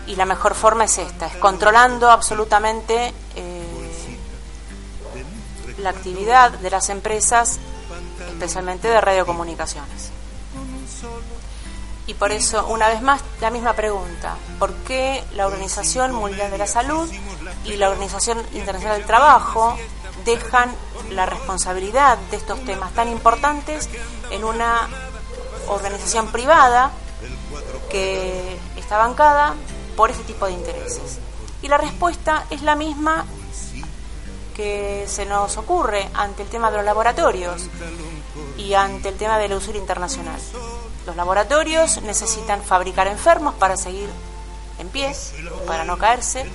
Y 0.07 0.15
la 0.15 0.25
mejor 0.25 0.55
forma 0.55 0.86
es 0.86 0.97
esta, 0.97 1.27
es 1.27 1.36
controlando 1.36 2.09
absolutamente 2.09 3.13
eh, 3.36 3.52
la 5.84 5.91
actividad 5.91 6.51
de 6.51 6.69
las 6.69 6.89
empresas, 6.89 7.59
especialmente 8.31 8.88
de 8.88 8.99
radiocomunicaciones. 8.99 10.11
Y 12.05 12.15
por 12.15 12.31
eso, 12.31 12.65
una 12.67 12.89
vez 12.89 13.01
más, 13.01 13.21
la 13.39 13.49
misma 13.49 13.73
pregunta. 13.73 14.36
¿Por 14.59 14.73
qué 14.77 15.23
la 15.36 15.47
Organización 15.47 16.13
Mundial 16.13 16.51
de 16.51 16.57
la 16.57 16.67
Salud 16.67 17.09
y 17.63 17.75
la 17.77 17.89
Organización 17.89 18.39
Internacional 18.53 18.97
del 18.97 19.05
Trabajo 19.05 19.77
dejan 20.25 20.73
la 21.11 21.25
responsabilidad 21.25 22.17
de 22.29 22.38
estos 22.38 22.63
temas 22.65 22.91
tan 22.93 23.07
importantes 23.07 23.89
en 24.31 24.43
una 24.43 24.89
organización 25.67 26.27
privada 26.27 26.91
que 27.89 28.57
está 28.75 28.97
bancada 28.97 29.55
por 29.95 30.11
ese 30.11 30.23
tipo 30.23 30.45
de 30.45 30.53
intereses? 30.53 31.19
Y 31.61 31.69
la 31.69 31.77
respuesta 31.77 32.45
es 32.49 32.63
la 32.63 32.75
misma 32.75 33.25
que 34.55 35.05
se 35.07 35.25
nos 35.25 35.57
ocurre 35.57 36.09
ante 36.13 36.43
el 36.43 36.49
tema 36.49 36.71
de 36.71 36.77
los 36.77 36.85
laboratorios 36.85 37.69
y 38.57 38.73
ante 38.73 39.09
el 39.09 39.15
tema 39.15 39.37
de 39.37 39.49
la 39.49 39.57
usura 39.57 39.77
internacional. 39.77 40.39
Los 41.05 41.15
laboratorios 41.15 42.01
necesitan 42.03 42.63
fabricar 42.63 43.07
enfermos 43.07 43.55
para 43.55 43.75
seguir 43.75 44.09
en 44.79 44.89
pie, 44.89 45.13
para 45.67 45.83
no 45.83 45.97
caerse. 45.97 46.49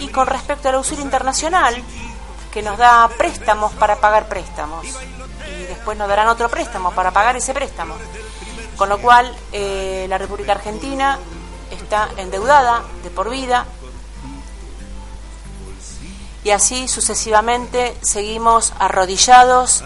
Y 0.00 0.08
con 0.08 0.26
respecto 0.26 0.68
a 0.68 0.72
la 0.72 0.78
usura 0.78 1.02
internacional, 1.02 1.74
que 2.52 2.62
nos 2.62 2.78
da 2.78 3.08
préstamos 3.18 3.72
para 3.74 3.96
pagar 3.96 4.28
préstamos. 4.28 4.86
Y 4.86 5.64
después 5.64 5.98
nos 5.98 6.08
darán 6.08 6.28
otro 6.28 6.48
préstamo 6.48 6.90
para 6.92 7.10
pagar 7.10 7.36
ese 7.36 7.52
préstamo. 7.52 7.94
Con 8.76 8.88
lo 8.88 8.98
cual, 8.98 9.34
eh, 9.52 10.06
la 10.08 10.18
República 10.18 10.52
Argentina 10.52 11.18
está 11.70 12.08
endeudada 12.16 12.82
de 13.02 13.10
por 13.10 13.30
vida. 13.30 13.66
Y 16.46 16.52
así 16.52 16.86
sucesivamente 16.86 17.96
seguimos 18.02 18.72
arrodillados 18.78 19.82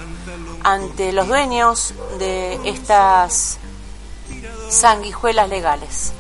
ante 0.62 1.10
los 1.10 1.26
dueños 1.26 1.94
de 2.18 2.60
estas 2.68 3.56
sanguijuelas 4.68 5.48
legales. 5.48 6.12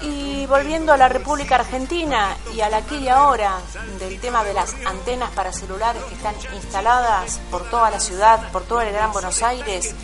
Y 0.00 0.46
volviendo 0.46 0.94
a 0.94 0.96
la 0.96 1.10
República 1.10 1.56
Argentina 1.56 2.34
y 2.54 2.62
a 2.62 2.70
la 2.70 2.78
aquí 2.78 2.96
y 2.96 3.08
ahora 3.08 3.58
del 3.98 4.18
tema 4.18 4.42
de 4.42 4.54
las 4.54 4.74
antenas 4.86 5.30
para 5.32 5.52
celulares 5.52 6.02
que 6.04 6.14
están 6.14 6.34
instaladas 6.54 7.40
por 7.50 7.68
toda 7.68 7.90
la 7.90 8.00
ciudad, 8.00 8.50
por 8.52 8.62
todo 8.62 8.80
el 8.80 8.90
Gran 8.90 9.12
Buenos 9.12 9.42
Aires, 9.42 9.94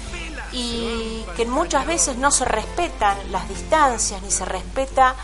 y 0.53 1.25
que 1.39 1.47
muchas 1.47 1.87
veces 1.87 2.19
no 2.19 2.31
se 2.31 2.45
respetan 2.45 3.17
las 3.33 3.49
distancias 3.49 4.21
ni 4.21 4.31
se 4.31 4.45
respeta 4.45 5.17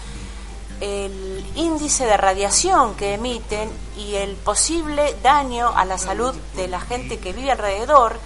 el 0.81 1.45
índice 1.57 2.07
de 2.07 2.17
radiación 2.17 2.95
que 2.95 3.15
emiten 3.15 3.71
y 3.97 4.15
el 4.15 4.35
posible 4.37 5.17
daño 5.23 5.69
a 5.77 5.85
la 5.85 5.99
salud 5.99 6.35
de 6.57 6.69
la 6.69 6.81
gente 6.81 7.19
que 7.19 7.33
vive 7.33 7.53
alrededor, 7.53 8.19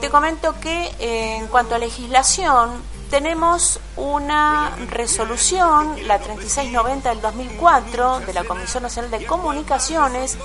te 0.00 0.10
comento 0.10 0.54
que 0.60 0.90
en 0.98 1.46
cuanto 1.48 1.74
a 1.74 1.78
legislación 1.78 2.70
tenemos 3.10 3.80
una 3.96 4.76
resolución, 4.90 5.96
la 6.06 6.18
3690 6.18 7.08
del 7.10 7.20
2004 7.20 8.20
de 8.20 8.32
la 8.34 8.44
Comisión 8.44 8.82
Nacional 8.82 9.10
de 9.10 9.24
Comunicaciones, 9.24 10.36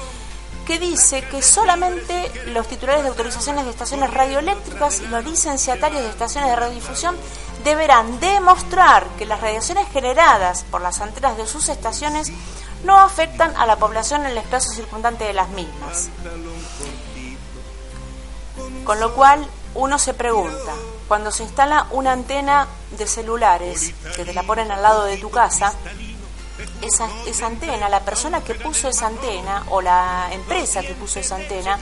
que 0.65 0.79
dice 0.79 1.23
que 1.23 1.41
solamente 1.41 2.31
los 2.47 2.67
titulares 2.67 3.03
de 3.03 3.09
autorizaciones 3.09 3.65
de 3.65 3.71
estaciones 3.71 4.13
radioeléctricas 4.13 5.01
y 5.01 5.07
los 5.07 5.25
licenciatarios 5.25 6.03
de 6.03 6.09
estaciones 6.09 6.51
de 6.51 6.55
radiodifusión 6.55 7.15
deberán 7.63 8.19
demostrar 8.19 9.07
que 9.17 9.25
las 9.25 9.41
radiaciones 9.41 9.87
generadas 9.91 10.65
por 10.69 10.81
las 10.81 11.01
antenas 11.01 11.37
de 11.37 11.47
sus 11.47 11.69
estaciones 11.69 12.31
no 12.83 12.99
afectan 12.99 13.55
a 13.57 13.65
la 13.65 13.77
población 13.77 14.21
en 14.21 14.31
el 14.31 14.37
espacio 14.37 14.71
circundante 14.71 15.23
de 15.23 15.33
las 15.33 15.49
mismas. 15.49 16.09
Con 18.83 18.99
lo 18.99 19.13
cual, 19.13 19.45
uno 19.75 19.99
se 19.99 20.13
pregunta, 20.13 20.73
cuando 21.07 21.31
se 21.31 21.43
instala 21.43 21.87
una 21.91 22.11
antena 22.11 22.67
de 22.97 23.07
celulares 23.07 23.93
que 24.15 24.25
te 24.25 24.33
la 24.33 24.43
ponen 24.43 24.71
al 24.71 24.81
lado 24.81 25.05
de 25.05 25.17
tu 25.17 25.29
casa, 25.29 25.73
esa, 26.81 27.45
antena, 27.45 27.89
la 27.89 28.01
persona 28.01 28.43
que 28.43 28.55
puso 28.55 28.89
esa 28.89 29.07
antena 29.07 29.63
o 29.69 29.81
la 29.81 30.29
empresa 30.31 30.81
que 30.81 30.93
puso 30.93 31.19
esa 31.19 31.35
antena 31.35 31.79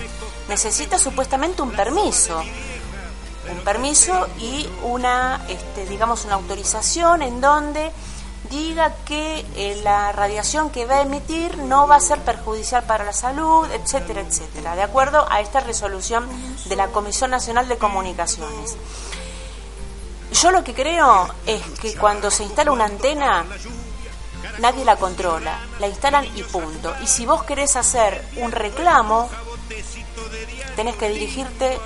necesita 0.47 0.97
supuestamente 0.97 1.61
un 1.61 1.71
permiso 1.71 2.41
un 3.51 3.59
permiso 3.63 4.27
y 4.39 4.67
una, 4.83 5.41
este, 5.47 5.85
digamos, 5.85 6.25
una 6.25 6.35
autorización 6.35 7.21
en 7.21 7.41
donde 7.41 7.91
diga 8.49 8.95
que 9.05 9.45
eh, 9.55 9.79
la 9.83 10.11
radiación 10.11 10.69
que 10.69 10.85
va 10.85 10.95
a 10.95 11.01
emitir 11.01 11.57
no 11.59 11.87
va 11.87 11.97
a 11.97 11.99
ser 11.99 12.19
perjudicial 12.19 12.83
para 12.83 13.03
la 13.03 13.13
salud, 13.13 13.69
etcétera, 13.71 14.21
etcétera, 14.21 14.75
de 14.75 14.81
acuerdo 14.83 15.25
a 15.29 15.39
esta 15.39 15.59
resolución 15.59 16.27
de 16.65 16.75
la 16.75 16.87
Comisión 16.87 17.31
Nacional 17.31 17.67
de 17.67 17.77
Comunicaciones. 17.77 18.77
Yo 20.31 20.51
lo 20.51 20.63
que 20.63 20.73
creo 20.73 21.27
es 21.45 21.61
que 21.79 21.95
cuando 21.95 22.31
se 22.31 22.43
instala 22.43 22.71
una 22.71 22.85
antena, 22.85 23.45
nadie 24.59 24.85
la 24.85 24.95
controla, 24.95 25.59
la 25.79 25.87
instalan 25.87 26.25
y 26.35 26.43
punto. 26.43 26.93
Y 27.03 27.07
si 27.07 27.25
vos 27.25 27.43
querés 27.43 27.75
hacer 27.75 28.23
un 28.37 28.51
reclamo, 28.51 29.29
tenés 30.75 30.95
que 30.95 31.09
dirigirte 31.09 31.79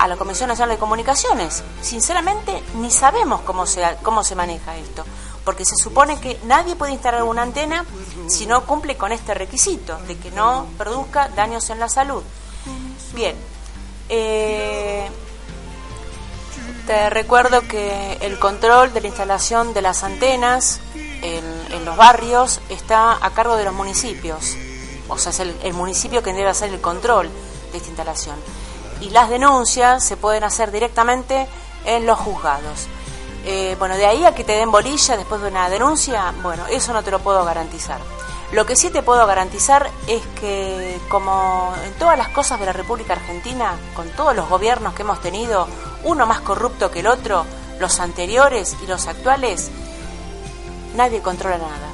a 0.00 0.08
la 0.08 0.16
Comisión 0.16 0.48
Nacional 0.48 0.76
de 0.76 0.80
Comunicaciones. 0.80 1.62
Sinceramente, 1.82 2.62
ni 2.76 2.90
sabemos 2.90 3.42
cómo 3.42 3.66
se, 3.66 3.82
cómo 4.02 4.24
se 4.24 4.34
maneja 4.34 4.76
esto, 4.78 5.04
porque 5.44 5.66
se 5.66 5.76
supone 5.76 6.18
que 6.18 6.40
nadie 6.44 6.74
puede 6.74 6.92
instalar 6.92 7.22
una 7.22 7.42
antena 7.42 7.84
si 8.26 8.46
no 8.46 8.64
cumple 8.64 8.96
con 8.96 9.12
este 9.12 9.34
requisito, 9.34 9.98
de 10.08 10.16
que 10.16 10.30
no 10.30 10.66
produzca 10.78 11.28
daños 11.28 11.68
en 11.68 11.80
la 11.80 11.90
salud. 11.90 12.22
Bien, 13.12 13.36
eh, 14.08 15.06
te 16.86 17.10
recuerdo 17.10 17.60
que 17.68 18.16
el 18.22 18.38
control 18.38 18.94
de 18.94 19.02
la 19.02 19.08
instalación 19.08 19.74
de 19.74 19.82
las 19.82 20.02
antenas 20.02 20.80
en, 20.94 21.84
los 21.84 21.96
barrios 21.96 22.60
está 22.68 23.18
a 23.24 23.30
cargo 23.30 23.56
de 23.56 23.64
los 23.64 23.74
municipios, 23.74 24.54
o 25.08 25.18
sea, 25.18 25.30
es 25.30 25.40
el, 25.40 25.56
el 25.62 25.72
municipio 25.72 26.22
quien 26.22 26.36
debe 26.36 26.50
hacer 26.50 26.70
el 26.70 26.80
control 26.80 27.28
de 27.72 27.78
esta 27.78 27.88
instalación 27.88 28.36
y 29.00 29.10
las 29.10 29.30
denuncias 29.30 30.04
se 30.04 30.16
pueden 30.16 30.44
hacer 30.44 30.70
directamente 30.70 31.46
en 31.84 32.06
los 32.06 32.18
juzgados. 32.18 32.86
Eh, 33.44 33.74
bueno, 33.78 33.96
de 33.96 34.06
ahí 34.06 34.24
a 34.24 34.34
que 34.34 34.44
te 34.44 34.52
den 34.52 34.70
bolilla 34.70 35.16
después 35.16 35.40
de 35.40 35.48
una 35.48 35.70
denuncia, 35.70 36.34
bueno, 36.42 36.66
eso 36.66 36.92
no 36.92 37.02
te 37.02 37.10
lo 37.10 37.20
puedo 37.20 37.44
garantizar. 37.44 38.00
Lo 38.52 38.66
que 38.66 38.74
sí 38.74 38.90
te 38.90 39.02
puedo 39.02 39.26
garantizar 39.26 39.88
es 40.08 40.22
que, 40.40 41.00
como 41.08 41.72
en 41.84 41.92
todas 41.94 42.18
las 42.18 42.28
cosas 42.28 42.58
de 42.58 42.66
la 42.66 42.72
República 42.72 43.12
Argentina, 43.12 43.74
con 43.94 44.08
todos 44.10 44.34
los 44.34 44.48
gobiernos 44.48 44.92
que 44.94 45.02
hemos 45.02 45.20
tenido, 45.20 45.68
uno 46.02 46.26
más 46.26 46.40
corrupto 46.40 46.90
que 46.90 47.00
el 47.00 47.06
otro, 47.06 47.46
los 47.78 48.00
anteriores 48.00 48.76
y 48.82 48.86
los 48.86 49.06
actuales, 49.06 49.70
nadie 50.96 51.22
controla 51.22 51.58
nada. 51.58 51.90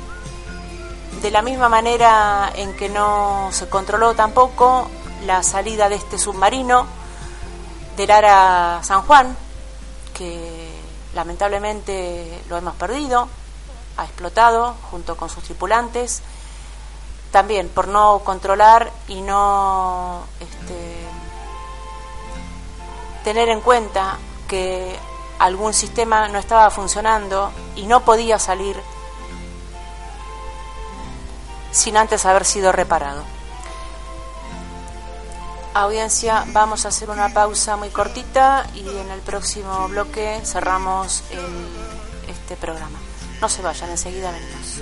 De 1.21 1.31
la 1.31 1.43
misma 1.43 1.69
manera 1.69 2.51
en 2.55 2.75
que 2.75 2.89
no 2.89 3.49
se 3.53 3.69
controló 3.69 4.15
tampoco 4.15 4.89
la 5.27 5.43
salida 5.43 5.89
de 5.89 5.97
este 5.97 6.19
submarino 6.19 6.87
del 7.97 8.11
Ara 8.11 8.81
San 8.83 9.03
Juan, 9.03 9.37
que 10.15 10.71
lamentablemente 11.15 12.43
lo 12.49 12.57
hemos 12.57 12.75
perdido, 12.77 13.29
ha 13.97 14.05
explotado 14.05 14.75
junto 14.91 15.17
con 15.17 15.29
sus 15.29 15.43
tripulantes, 15.43 16.23
también 17.33 17.69
por 17.69 17.89
no 17.89 18.21
controlar 18.25 18.93
y 19.09 19.21
no 19.21 20.23
este, 20.39 20.97
tener 23.25 23.49
en 23.49 23.61
cuenta 23.61 24.19
que 24.47 24.97
algún 25.39 25.75
sistema 25.75 26.29
no 26.29 26.39
estaba 26.39 26.71
funcionando 26.71 27.51
y 27.75 27.87
no 27.87 28.01
podía 28.05 28.39
salir 28.39 28.81
sin 31.73 31.97
antes 31.97 32.25
haber 32.25 32.45
sido 32.45 32.73
reparado. 32.73 33.36
Audiencia, 35.83 36.45
vamos 36.53 36.87
a 36.87 36.89
hacer 36.89 37.11
una 37.11 37.35
pausa 37.35 37.77
muy 37.77 37.91
cortita 37.91 38.67
y 38.75 38.81
en 38.81 39.11
el 39.11 39.21
próximo 39.21 39.89
bloque 39.89 40.41
cerramos 40.43 41.23
el, 41.31 42.31
este 42.31 42.57
programa. 42.57 42.99
No 43.43 43.49
se 43.49 43.61
vayan, 43.61 43.91
enseguida 43.91 44.33
venimos. 44.33 44.81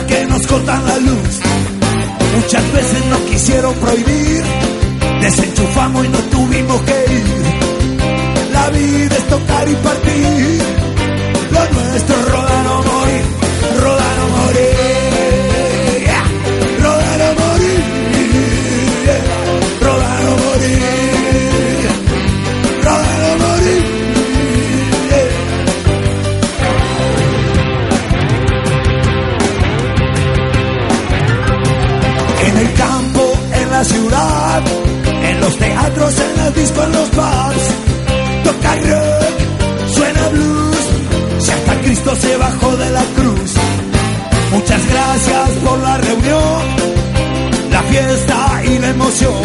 Que 0.00 0.24
nos 0.26 0.46
cortan 0.46 0.84
la 0.86 0.96
luz. 0.96 1.40
Muchas 2.34 2.72
veces 2.72 3.06
nos 3.06 3.20
quisieron 3.20 3.74
prohibir, 3.74 4.42
desenchufamos 5.20 6.06
y 6.06 6.08
no 6.08 6.18
tuvimos 6.18 6.80
que 6.82 7.12
ir. 7.12 8.52
La 8.52 8.70
vida 8.70 9.16
es 9.16 9.28
tocar 9.28 9.68
y 9.68 9.74
partir, 9.74 10.62
lo 11.52 11.80
nuestro 11.80 12.16
es 12.16 12.51
los 35.42 35.58
teatros, 35.58 36.14
en 36.18 36.36
las 36.36 36.54
discos, 36.54 36.84
en 36.84 36.92
los 36.92 37.16
bars. 37.16 37.64
Toca 38.44 38.74
rock, 38.74 39.88
suena 39.96 40.28
blues, 40.28 40.84
si 41.38 41.50
hasta 41.50 41.74
Cristo 41.82 42.16
se 42.16 42.36
bajó 42.36 42.76
de 42.76 42.90
la 42.90 43.04
cruz. 43.16 43.52
Muchas 44.52 44.82
gracias 44.88 45.50
por 45.64 45.78
la 45.78 45.98
reunión, 45.98 46.62
la 47.70 47.82
fiesta 47.82 48.62
y 48.64 48.78
la 48.78 48.88
emoción. 48.88 49.42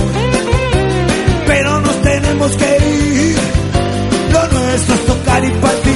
Pero 1.47 1.81
nos 1.81 2.01
tenemos 2.01 2.51
que 2.57 2.71
ir, 2.77 3.37
lo 4.33 4.59
nuestro 4.59 4.95
es 4.95 5.05
tocar 5.05 5.43
y 5.45 5.49
partir, 5.49 5.86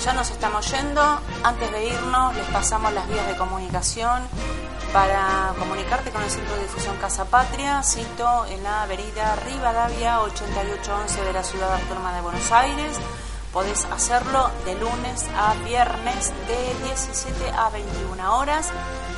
ya 0.00 0.12
nos 0.12 0.30
estamos 0.30 0.70
yendo. 0.70 1.02
Antes 1.42 1.72
de 1.72 1.86
irnos, 1.86 2.34
les 2.36 2.46
pasamos 2.46 2.92
las 2.92 3.08
vías 3.08 3.26
de 3.26 3.36
comunicación 3.36 4.22
para 4.92 5.52
comunicarte 5.58 6.10
con 6.10 6.22
el 6.22 6.30
Centro 6.30 6.54
de 6.54 6.62
Difusión 6.62 6.96
Casa 6.96 7.24
Patria, 7.24 7.82
cito 7.82 8.46
en 8.46 8.62
la 8.62 8.82
avenida 8.82 9.36
Rivadavia 9.44 10.20
8811 10.22 11.24
de 11.24 11.32
la 11.32 11.42
Ciudad 11.42 11.74
Autónoma 11.74 12.14
de 12.14 12.20
Buenos 12.20 12.50
Aires. 12.52 12.96
Podés 13.52 13.86
hacerlo 13.86 14.50
de 14.64 14.74
lunes 14.74 15.26
a 15.36 15.54
viernes 15.64 16.32
de 16.46 16.86
17 16.86 17.50
a 17.50 17.70
21 17.70 18.38
horas. 18.38 18.70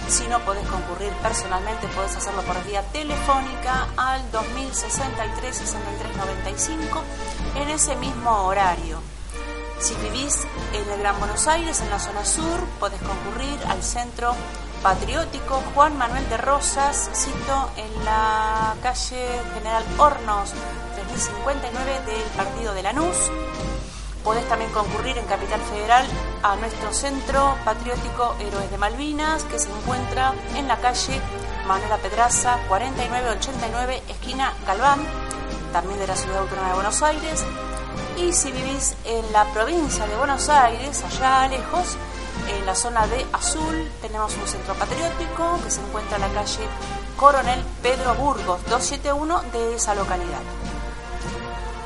Si 0.08 0.26
no 0.28 0.38
podés 0.40 0.66
concurrir 0.68 1.12
personalmente, 1.22 1.88
podés 1.88 2.16
hacerlo 2.16 2.42
por 2.42 2.62
vía 2.64 2.82
telefónica 2.92 3.88
al 3.96 4.30
2063 4.30 5.56
6395 5.56 7.02
en 7.56 7.68
ese 7.68 7.96
mismo 7.96 8.46
horario. 8.46 9.19
Si 9.80 9.94
vivís 9.94 10.46
en 10.74 10.90
el 10.90 11.00
Gran 11.00 11.18
Buenos 11.18 11.48
Aires, 11.48 11.80
en 11.80 11.88
la 11.88 11.98
zona 11.98 12.22
sur, 12.22 12.60
podés 12.78 13.00
concurrir 13.00 13.58
al 13.66 13.82
Centro 13.82 14.34
Patriótico 14.82 15.62
Juan 15.74 15.96
Manuel 15.96 16.28
de 16.28 16.36
Rosas, 16.36 17.10
cito 17.14 17.70
en 17.76 18.04
la 18.04 18.74
calle 18.82 19.26
General 19.54 19.82
Hornos 19.96 20.52
3059 20.96 22.00
del 22.04 22.22
partido 22.36 22.74
de 22.74 22.82
Lanús. 22.82 23.30
Podés 24.22 24.46
también 24.50 24.70
concurrir 24.72 25.16
en 25.16 25.24
Capital 25.24 25.60
Federal 25.62 26.06
a 26.42 26.56
nuestro 26.56 26.92
Centro 26.92 27.56
Patriótico 27.64 28.36
Héroes 28.38 28.70
de 28.70 28.76
Malvinas, 28.76 29.44
que 29.44 29.58
se 29.58 29.70
encuentra 29.70 30.34
en 30.56 30.68
la 30.68 30.76
calle 30.76 31.18
Manuela 31.66 31.96
Pedraza 31.96 32.58
4989, 32.68 34.02
esquina 34.10 34.52
Galván, 34.66 35.00
también 35.72 35.98
de 35.98 36.06
la 36.06 36.16
Ciudad 36.16 36.40
Autónoma 36.40 36.68
de 36.68 36.74
Buenos 36.74 37.02
Aires. 37.02 37.46
Y 38.20 38.32
si 38.34 38.52
vivís 38.52 38.94
en 39.06 39.32
la 39.32 39.50
provincia 39.52 40.06
de 40.06 40.14
Buenos 40.16 40.50
Aires, 40.50 41.02
allá 41.02 41.48
lejos, 41.48 41.96
en 42.48 42.66
la 42.66 42.74
zona 42.74 43.06
de 43.06 43.24
Azul 43.32 43.90
tenemos 44.02 44.36
un 44.36 44.46
centro 44.46 44.74
patriótico 44.74 45.58
que 45.64 45.70
se 45.70 45.80
encuentra 45.80 46.16
en 46.16 46.22
la 46.22 46.28
calle 46.28 46.68
Coronel 47.16 47.64
Pedro 47.82 48.14
Burgos 48.16 48.62
271 48.66 49.40
de 49.52 49.74
esa 49.74 49.94
localidad. 49.94 50.42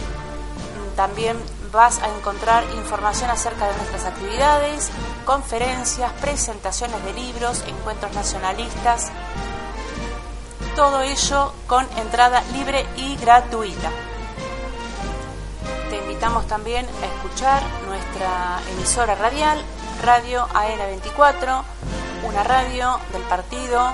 También 0.97 1.37
vas 1.73 2.01
a 2.01 2.09
encontrar 2.17 2.65
información 2.75 3.31
acerca 3.31 3.69
de 3.69 3.77
nuestras 3.77 4.05
actividades, 4.05 4.91
conferencias, 5.25 6.13
presentaciones 6.15 7.03
de 7.05 7.13
libros, 7.13 7.63
encuentros 7.67 8.13
nacionalistas. 8.15 9.11
Todo 10.77 11.03
ello 11.03 11.53
con 11.67 11.87
entrada 11.97 12.43
libre 12.53 12.87
y 12.97 13.17
gratuita. 13.17 13.91
Te 15.91 15.99
invitamos 15.99 16.47
también 16.47 16.87
a 16.87 17.07
escuchar 17.07 17.63
nuestra 17.87 18.61
emisora 18.73 19.15
radial, 19.15 19.63
Radio 20.03 20.47
AN24, 20.49 21.63
una 22.23 22.43
radio 22.43 22.99
del 23.13 23.23
partido 23.23 23.93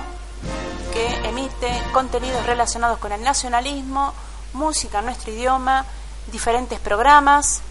que 0.93 1.27
emite 1.27 1.69
contenidos 1.91 2.45
relacionados 2.45 2.97
con 2.99 3.11
el 3.11 3.21
nacionalismo, 3.21 4.13
música 4.53 4.99
en 4.99 5.05
nuestro 5.05 5.33
idioma, 5.33 5.85
diferentes 6.31 6.79
programas 6.79 7.61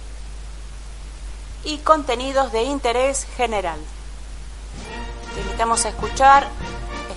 y 1.64 1.78
contenidos 1.78 2.52
de 2.52 2.62
interés 2.62 3.26
general. 3.36 3.78
Te 5.34 5.40
invitamos 5.40 5.84
a 5.84 5.90
escuchar 5.90 6.48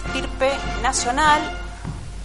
Estirpe 0.05 0.51
Nacional, 0.81 1.39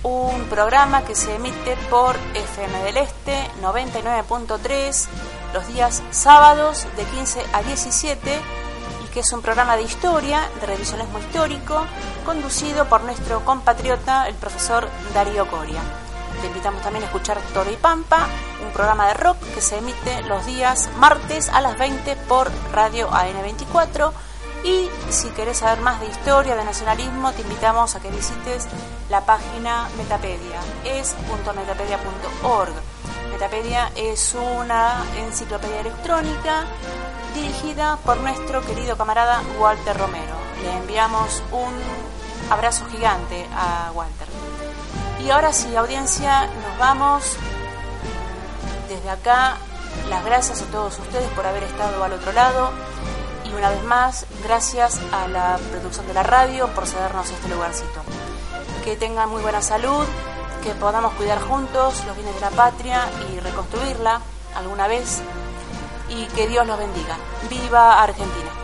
un 0.02 0.44
programa 0.44 1.04
que 1.04 1.14
se 1.14 1.34
emite 1.34 1.76
por 1.90 2.16
FM 2.34 2.82
del 2.84 2.96
Este 2.96 3.50
99.3 3.62 5.06
los 5.52 5.66
días 5.68 6.02
sábados 6.10 6.86
de 6.96 7.04
15 7.04 7.44
a 7.52 7.62
17 7.62 8.40
y 9.04 9.08
que 9.08 9.20
es 9.20 9.32
un 9.32 9.42
programa 9.42 9.76
de 9.76 9.82
historia, 9.82 10.48
de 10.60 10.66
revisionismo 10.66 11.18
histórico, 11.18 11.86
conducido 12.26 12.86
por 12.88 13.02
nuestro 13.04 13.44
compatriota, 13.44 14.28
el 14.28 14.34
profesor 14.34 14.88
Darío 15.14 15.46
Coria. 15.46 16.03
Te 16.44 16.48
invitamos 16.48 16.82
también 16.82 17.04
a 17.04 17.06
escuchar 17.06 17.40
Toro 17.54 17.72
y 17.72 17.76
Pampa, 17.76 18.28
un 18.62 18.70
programa 18.74 19.08
de 19.08 19.14
rock 19.14 19.38
que 19.54 19.62
se 19.62 19.78
emite 19.78 20.20
los 20.24 20.44
días 20.44 20.90
martes 20.98 21.48
a 21.48 21.62
las 21.62 21.78
20 21.78 22.16
por 22.28 22.50
Radio 22.70 23.08
AN24 23.08 24.12
y 24.62 24.90
si 25.08 25.30
querés 25.30 25.56
saber 25.60 25.80
más 25.80 26.00
de 26.00 26.06
historia, 26.06 26.54
de 26.54 26.62
nacionalismo, 26.66 27.32
te 27.32 27.40
invitamos 27.40 27.94
a 27.94 28.00
que 28.00 28.10
visites 28.10 28.66
la 29.08 29.22
página 29.22 29.88
Metapedia, 29.96 30.60
es.metapedia.org. 30.84 32.74
Metapedia 33.32 33.90
es 33.96 34.34
una 34.34 35.02
enciclopedia 35.16 35.80
electrónica 35.80 36.66
dirigida 37.34 37.96
por 38.04 38.18
nuestro 38.18 38.60
querido 38.60 38.98
camarada 38.98 39.42
Walter 39.58 39.96
Romero. 39.96 40.36
Le 40.62 40.76
enviamos 40.76 41.42
un 41.52 41.72
abrazo 42.50 42.84
gigante 42.90 43.46
a 43.56 43.90
Walter. 43.94 44.23
Y 45.24 45.30
ahora 45.30 45.52
sí, 45.52 45.74
audiencia, 45.74 46.46
nos 46.46 46.78
vamos. 46.78 47.36
Desde 48.88 49.10
acá, 49.10 49.56
las 50.08 50.24
gracias 50.24 50.62
a 50.62 50.66
todos 50.66 50.98
ustedes 50.98 51.28
por 51.30 51.46
haber 51.46 51.62
estado 51.62 52.04
al 52.04 52.12
otro 52.12 52.32
lado 52.32 52.70
una 53.56 53.70
vez 53.70 53.84
más, 53.84 54.26
gracias 54.42 55.00
a 55.12 55.28
la 55.28 55.58
producción 55.70 56.06
de 56.06 56.14
la 56.14 56.22
radio 56.22 56.68
por 56.68 56.86
cedernos 56.86 57.30
este 57.30 57.48
lugarcito. 57.48 58.02
Que 58.82 58.96
tengan 58.96 59.30
muy 59.30 59.42
buena 59.42 59.62
salud, 59.62 60.04
que 60.62 60.70
podamos 60.72 61.14
cuidar 61.14 61.40
juntos 61.40 62.04
los 62.06 62.16
bienes 62.16 62.34
de 62.34 62.40
la 62.40 62.50
patria 62.50 63.02
y 63.30 63.40
reconstruirla 63.40 64.20
alguna 64.56 64.88
vez 64.88 65.22
y 66.08 66.26
que 66.34 66.48
Dios 66.48 66.66
los 66.66 66.78
bendiga. 66.78 67.16
¡Viva 67.48 68.02
Argentina! 68.02 68.63